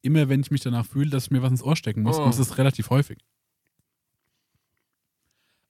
[0.02, 2.18] immer, wenn ich mich danach fühle, dass ich mir was ins Ohr stecken muss.
[2.18, 2.24] Oh.
[2.24, 3.18] Und es ist relativ häufig.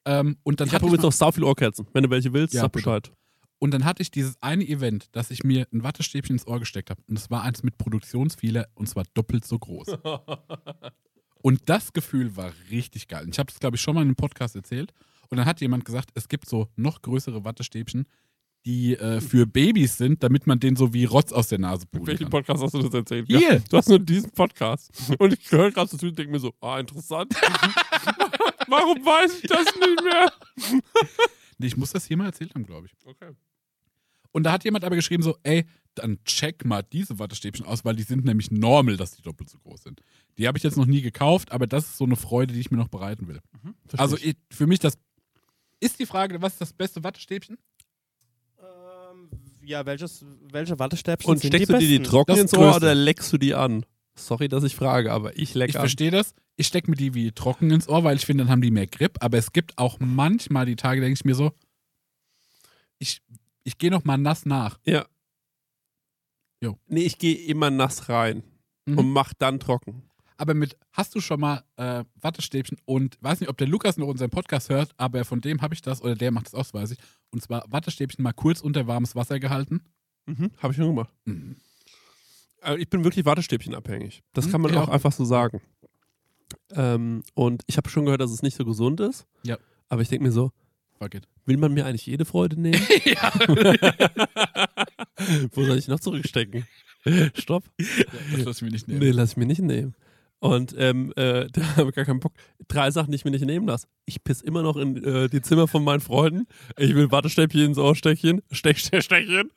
[0.05, 1.87] Ähm, und, dann Ich habe übrigens noch sau viel Ohrkerzen.
[1.93, 2.83] Wenn du welche willst, Ja, sag bitte.
[2.85, 3.11] Bescheid.
[3.59, 6.89] und dann hatte ich dieses eine Event, dass ich mir ein Wattestäbchen ins Ohr gesteckt
[6.89, 7.01] habe.
[7.07, 9.87] Und es war eins mit Produktionsfehler und zwar doppelt so groß.
[11.43, 13.27] Und das Gefühl war richtig geil.
[13.29, 14.93] Ich habe das, glaube ich, schon mal in einem Podcast erzählt.
[15.29, 18.05] Und dann hat jemand gesagt, es gibt so noch größere Wattestäbchen,
[18.65, 22.07] die äh, für Babys sind, damit man den so wie Rotz aus der Nase pulen
[22.07, 22.29] Welchen kann.
[22.29, 23.27] Podcast hast du das erzählt?
[23.27, 23.39] Hier.
[23.55, 24.89] Ja, du hast nur diesen Podcast.
[25.19, 27.33] Und ich höre gerade so und denke mir so, ah, interessant.
[28.67, 30.31] Warum weiß ich das nicht mehr?
[31.57, 32.93] Nee, Ich muss das hier mal erzählt haben, glaube ich.
[33.05, 33.31] Okay.
[34.33, 35.65] Und da hat jemand aber geschrieben so, ey,
[35.95, 39.59] dann check mal diese Wattestäbchen aus, weil die sind nämlich normal, dass die doppelt so
[39.59, 40.01] groß sind.
[40.37, 42.71] Die habe ich jetzt noch nie gekauft, aber das ist so eine Freude, die ich
[42.71, 43.39] mir noch bereiten will.
[43.95, 44.97] Also ich, für mich das
[45.79, 47.57] ist die Frage, was ist das beste Wattestäbchen?
[48.59, 49.29] Ähm,
[49.63, 52.95] ja, welches, welche Wattestäbchen Und sind steckst die du dir die trocken ins Ohr oder
[52.95, 53.85] leckst du die an?
[54.15, 55.81] Sorry, dass ich frage, aber ich leck Ich an.
[55.81, 56.33] verstehe das.
[56.55, 58.87] Ich stecke mir die wie trocken ins Ohr, weil ich finde, dann haben die mehr
[58.87, 59.17] Grip.
[59.21, 61.51] Aber es gibt auch manchmal die Tage, denke ich mir so,
[63.63, 64.79] ich, gehe noch mal nass nach.
[64.85, 65.05] Ja.
[66.61, 66.77] Jo.
[66.87, 68.43] Nee, ich gehe immer nass rein
[68.85, 68.97] Mhm.
[68.97, 70.03] und mach dann trocken.
[70.35, 74.07] Aber mit, hast du schon mal äh, Wattestäbchen und weiß nicht, ob der Lukas noch
[74.07, 76.91] unseren Podcast hört, aber von dem habe ich das, oder der macht das aus, weiß
[76.91, 76.97] ich.
[77.31, 79.81] Und zwar Wattestäbchen mal kurz unter warmes Wasser gehalten.
[80.25, 80.51] Mhm.
[80.57, 81.13] Habe ich schon gemacht.
[81.25, 81.55] Mhm.
[82.61, 84.23] Also ich bin wirklich Wattestäbchen abhängig.
[84.33, 84.93] Das Mhm, kann man auch, auch.
[84.93, 85.61] einfach so sagen.
[86.71, 89.25] Ähm, und ich habe schon gehört, dass es nicht so gesund ist.
[89.43, 89.57] Ja.
[89.89, 90.51] Aber ich denke mir so,
[91.03, 91.27] Fuck it.
[91.45, 92.81] will man mir eigentlich jede Freude nehmen?
[93.03, 93.33] ja.
[95.51, 96.65] Wo soll ich noch zurückstecken?
[97.35, 97.65] Stopp.
[97.77, 99.01] Das lass ich mir nicht nehmen.
[99.01, 99.95] Nee, lass ich mir nicht nehmen.
[100.39, 102.33] Und ähm, äh, da habe ich gar keinen Bock.
[102.67, 103.87] Drei Sachen, die ich mir nicht nehmen lasse.
[104.05, 106.47] Ich piss immer noch in äh, die Zimmer von meinen Freunden.
[106.77, 108.41] Ich will Wattestäbchen ins Ohr stechen.
[108.51, 109.51] Stech, stech, stechen.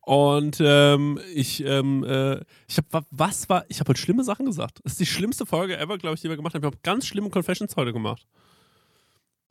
[0.00, 4.80] Und ähm, ich, ähm, äh, ich habe, was war, ich habe heute schlimme Sachen gesagt.
[4.84, 6.62] Das ist die schlimmste Folge ever, glaube ich, die wir gemacht haben.
[6.62, 8.26] Ich habe ganz schlimme Confessions heute gemacht.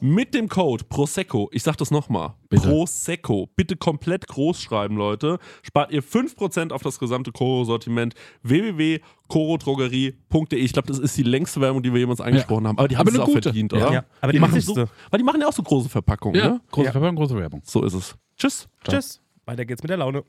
[0.00, 2.34] mit dem Code Prosecco, ich sag das nochmal.
[2.48, 10.58] Prosecco, bitte komplett groß schreiben, Leute, spart ihr 5% auf das gesamte Koro-Sortiment www.korodrogerie.de.
[10.58, 13.08] Ich glaube, das ist die längste Werbung, die wir jemals angesprochen haben, aber die haben
[13.08, 13.42] Aber es auch gute.
[13.42, 13.78] verdient, Ja.
[13.78, 13.92] oder?
[13.92, 16.60] Ja, aber die machen so, weil die machen ja auch so große Verpackungen, Ja, ne?
[16.70, 16.94] große Ja.
[16.94, 17.62] Werbung, große Werbung.
[17.64, 18.14] So ist es.
[18.36, 18.68] Tschüss.
[18.84, 18.96] Ciao.
[18.96, 19.20] Tschüss.
[19.44, 20.24] Weiter geht's mit der Laune.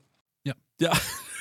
[0.80, 0.90] Ja,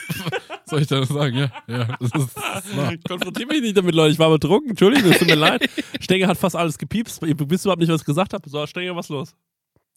[0.68, 1.36] Soll ich da sagen?
[1.36, 1.50] Ja.
[1.68, 1.96] ja.
[2.00, 4.12] Das ist, konfrontiere mich nicht damit, Leute.
[4.12, 4.70] Ich war betrunken.
[4.70, 5.68] Entschuldigung, es tut mir leid.
[6.00, 7.22] Stenger hat fast alles gepiepst.
[7.22, 8.48] Ihr wisst überhaupt nicht, was ich gesagt habe.
[8.50, 9.34] So, Stenger, was los?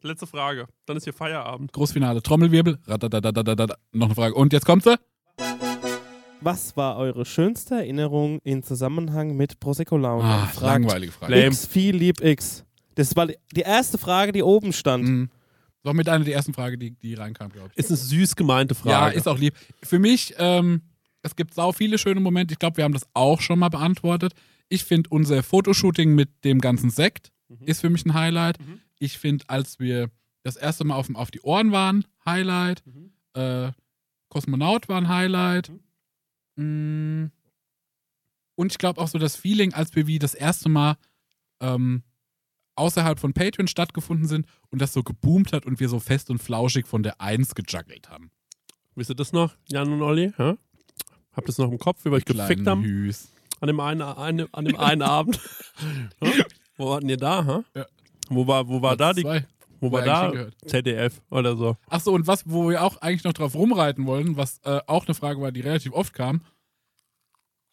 [0.03, 0.67] Letzte Frage.
[0.85, 1.73] Dann ist hier Feierabend.
[1.73, 2.21] Großfinale.
[2.21, 2.77] Trommelwirbel.
[2.85, 3.75] Radadadadadada.
[3.93, 4.35] Noch eine Frage.
[4.35, 4.95] Und jetzt kommt sie.
[6.41, 10.23] Was war eure schönste Erinnerung in Zusammenhang mit Prosecco Laune?
[10.23, 11.47] Ah, langweilige Frage.
[11.47, 12.63] X viel lieb X.
[12.95, 15.03] Das war die erste Frage, die oben stand.
[15.03, 15.29] Mhm.
[15.83, 17.77] Doch mit einer der ersten Frage, die, die reinkam, glaube ich.
[17.77, 18.89] Ist eine süß gemeinte Frage.
[18.89, 19.53] Ja, ist auch lieb.
[19.81, 20.81] Für mich, ähm,
[21.21, 22.53] es gibt sau viele schöne Momente.
[22.53, 24.33] Ich glaube, wir haben das auch schon mal beantwortet.
[24.67, 27.31] Ich finde unser Fotoshooting mit dem ganzen Sekt
[27.65, 28.59] ist für mich ein Highlight.
[28.59, 28.79] Mhm.
[28.99, 30.11] Ich finde, als wir
[30.43, 32.83] das erste Mal auf, dem- auf die Ohren waren, Highlight.
[32.85, 33.11] Mhm.
[33.33, 33.71] Äh,
[34.29, 35.71] Kosmonaut war ein Highlight.
[36.55, 37.25] Mm.
[38.55, 40.97] Und ich glaube auch so das Feeling, als wir wie das erste Mal
[41.61, 42.03] ähm,
[42.79, 46.39] außerhalb von Patreon stattgefunden sind und das so geboomt hat und wir so fest und
[46.39, 48.31] flauschig von der Eins gejuggelt haben.
[48.95, 50.33] Wisst ihr das noch, Jan und Olli?
[50.37, 50.57] Ja?
[51.33, 52.83] Habt ihr das noch im Kopf, wie wir euch gefickt haben?
[52.83, 53.31] Hüß.
[53.61, 55.39] An dem einen, eine, an dem einen Abend.
[56.77, 57.45] Wo warten ihr da?
[57.45, 57.63] Ha?
[57.75, 57.85] Ja.
[58.29, 59.45] Wo war, wo war da die, Zwei.
[59.81, 60.31] wo war da.
[60.65, 61.75] ZDF oder so?
[61.89, 65.05] Ach so, und was, wo wir auch eigentlich noch drauf rumreiten wollen, was äh, auch
[65.05, 66.41] eine Frage war, die relativ oft kam.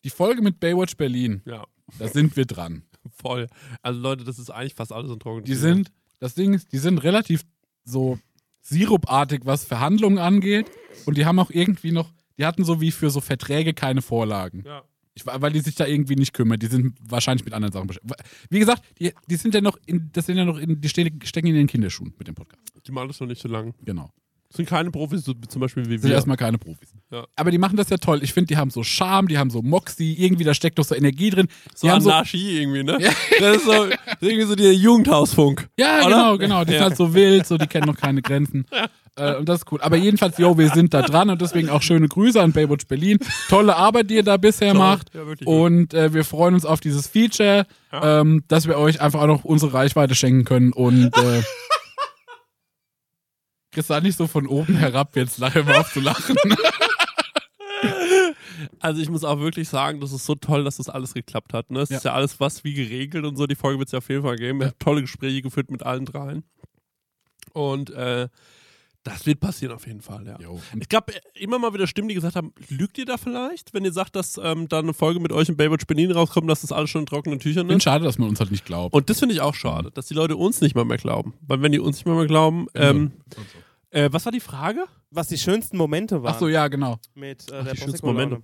[0.03, 1.65] Die Folge mit Baywatch Berlin, Ja,
[1.99, 2.83] da sind wir dran.
[3.11, 3.49] Voll.
[3.83, 6.79] Also Leute, das ist eigentlich fast alles in trockenen Die sind, das Ding ist, die
[6.79, 7.45] sind relativ
[7.85, 8.19] so
[8.63, 10.71] sirupartig, was Verhandlungen angeht.
[11.05, 14.63] Und die haben auch irgendwie noch, die hatten so wie für so Verträge keine Vorlagen.
[14.67, 14.83] Ja.
[15.15, 16.59] Ich, weil die sich da irgendwie nicht kümmern.
[16.59, 18.21] Die sind wahrscheinlich mit anderen Sachen beschäftigt.
[18.51, 21.11] Wie gesagt, die, die sind ja noch in, das sind ja noch in, die ste-
[21.25, 22.63] stecken in den Kinderschuhen mit dem Podcast.
[22.87, 23.75] Die machen das noch nicht so lang.
[23.83, 24.11] Genau.
[24.57, 26.15] Das sind keine Profis, so zum Beispiel wie Sind wir.
[26.15, 26.95] erstmal keine Profis.
[27.13, 27.27] Ja.
[27.37, 28.21] Aber die machen das ja toll.
[28.23, 30.95] Ich finde, die haben so Charme, die haben so Moxie, irgendwie da steckt doch so
[30.95, 31.49] Energie drin.
[31.75, 32.99] so die haben so, Anarchie irgendwie, ne?
[33.39, 33.91] Das ist so das
[34.21, 35.69] ist irgendwie so der Jugendhausfunk.
[35.79, 36.07] ja, oder?
[36.07, 36.65] genau, genau.
[36.65, 36.79] Die Ja.
[36.79, 38.65] sind halt so wild, so die kennen noch keine Grenzen.
[39.19, 39.81] Äh, und das ist cool.
[39.81, 43.19] Aber jedenfalls, yo, wir sind da dran und deswegen auch schöne Grüße an Baywatch Berlin.
[43.49, 44.79] Tolle Arbeit, die ihr da bisher Toll.
[44.79, 45.15] macht.
[45.15, 48.21] Ja, wirklich und äh, wir freuen uns auf dieses Feature, Ja.
[48.21, 51.43] ähm, dass wir euch einfach auch noch unsere Reichweite schenken können und äh,
[53.77, 56.35] Chris, sah nicht so von oben herab, jetzt lache mal auf zu lachen.
[58.81, 61.71] Also ich muss auch wirklich sagen, das ist so toll, dass das alles geklappt hat.
[61.71, 61.81] Ne?
[61.81, 61.99] Es Ja.
[61.99, 63.47] ist ja alles was wie geregelt und so.
[63.47, 64.61] Die Folge wird es ja auf jeden Fall geben.
[64.61, 66.43] Wir haben tolle Gespräche geführt mit allen dreien.
[67.53, 68.29] Und äh,
[69.07, 70.37] das wird passieren auf jeden Fall, ja.
[70.41, 70.61] Jo.
[70.81, 73.93] Ich glaube, immer mal wieder Stimmen, die gesagt haben, lügt ihr da vielleicht, wenn ihr
[73.93, 76.91] sagt, dass ähm, da eine Folge mit euch in Baywatch Benin rauskommt, dass das alles
[76.91, 77.85] schon in trockenen Tüchern Bin ist?
[77.85, 78.93] schade, dass man uns halt nicht glaubt.
[78.93, 81.35] Und das finde ich auch schade, dass die Leute uns nicht mal mehr glauben.
[81.43, 83.13] Weil wenn die uns nicht mal mehr glauben, ähm,
[83.91, 84.85] äh, was war die Frage?
[85.11, 86.99] Was die schönsten Momente waren Ach so, ja, genau.
[87.15, 88.07] mit äh, Ach, der die schönsten.
[88.07, 88.43] Momente.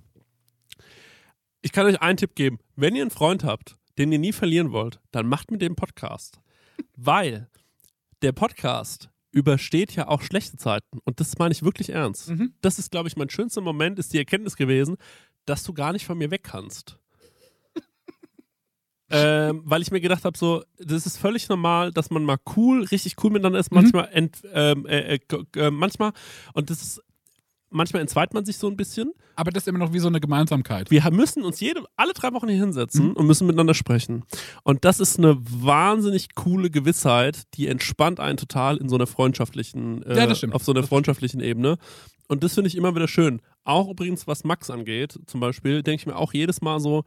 [1.61, 2.61] Ich kann euch einen Tipp geben.
[2.77, 6.41] Wenn ihr einen Freund habt, den ihr nie verlieren wollt, dann macht mit dem Podcast.
[6.97, 7.49] Weil
[8.23, 10.99] der Podcast übersteht ja auch schlechte Zeiten.
[11.05, 12.29] Und das meine ich wirklich ernst.
[12.31, 12.55] Mhm.
[12.61, 14.97] Das ist, glaube ich, mein schönster Moment, ist die Erkenntnis gewesen,
[15.47, 16.99] dass du gar nicht von mir weg kannst.
[19.11, 22.85] ähm, weil ich mir gedacht habe, so, das ist völlig normal, dass man mal cool,
[22.85, 23.77] richtig cool miteinander ist, Mhm.
[23.77, 25.21] manchmal, ent, ähm, äh, äh,
[25.57, 26.13] äh, manchmal,
[26.55, 27.03] und das ist,
[27.73, 29.13] manchmal entzweit man sich so ein bisschen.
[29.35, 30.91] Aber das ist immer noch wie so eine Gemeinsamkeit.
[30.91, 34.25] Wir müssen uns jede, alle drei Wochen hier hinsetzen und müssen miteinander sprechen.
[34.63, 40.03] Und das ist eine wahnsinnig coole Gewissheit, die entspannt einen total in so einer freundschaftlichen,
[40.03, 41.79] äh, Ja, auf so einer freundschaftlichen Ebene.
[42.29, 43.41] Und das finde ich immer wieder schön.
[43.65, 47.05] Auch übrigens, was Max angeht, zum Beispiel, denke ich mir auch jedes Mal so,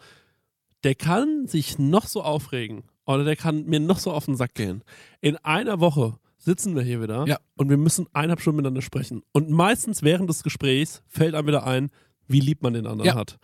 [0.83, 4.53] der kann sich noch so aufregen oder der kann mir noch so auf den Sack
[4.53, 4.83] gehen.
[5.21, 7.39] In einer Woche sitzen wir hier wieder Ja.
[7.57, 9.23] und wir müssen eineinhalb Stunden miteinander sprechen.
[9.33, 11.89] Und meistens während des Gesprächs fällt einem wieder ein,
[12.27, 13.15] wie lieb man den anderen Ja.
[13.15, 13.39] hat.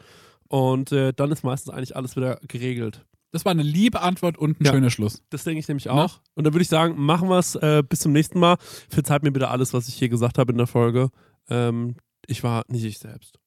[0.47, 3.05] Und äh, dann ist meistens eigentlich alles wieder geregelt.
[3.31, 4.71] Das war eine liebe Antwort und ein Ja.
[4.73, 5.23] schöner Schluss.
[5.29, 5.93] Das denke ich nämlich Na?
[6.05, 6.19] auch.
[6.35, 8.57] Und dann würde ich sagen, machen wir es äh, bis zum nächsten Mal.
[8.89, 11.09] Verzeiht mir bitte alles, was ich hier gesagt habe in der Folge.
[11.49, 11.95] Ähm,
[12.27, 13.39] ich war nicht ich selbst.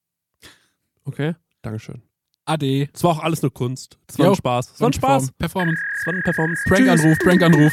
[1.05, 1.35] Okay?
[1.63, 2.03] Dankeschön.
[2.47, 2.89] Ade.
[2.93, 3.99] Es war auch alles nur Kunst.
[4.07, 4.33] Es war Jo.
[4.33, 4.73] ein Spaß.
[4.75, 5.33] Es war ein Spaß.
[5.33, 5.83] Performance.
[6.01, 6.63] Es war ein Performance.
[6.67, 7.73] Prank-Anruf, Prank-Anruf.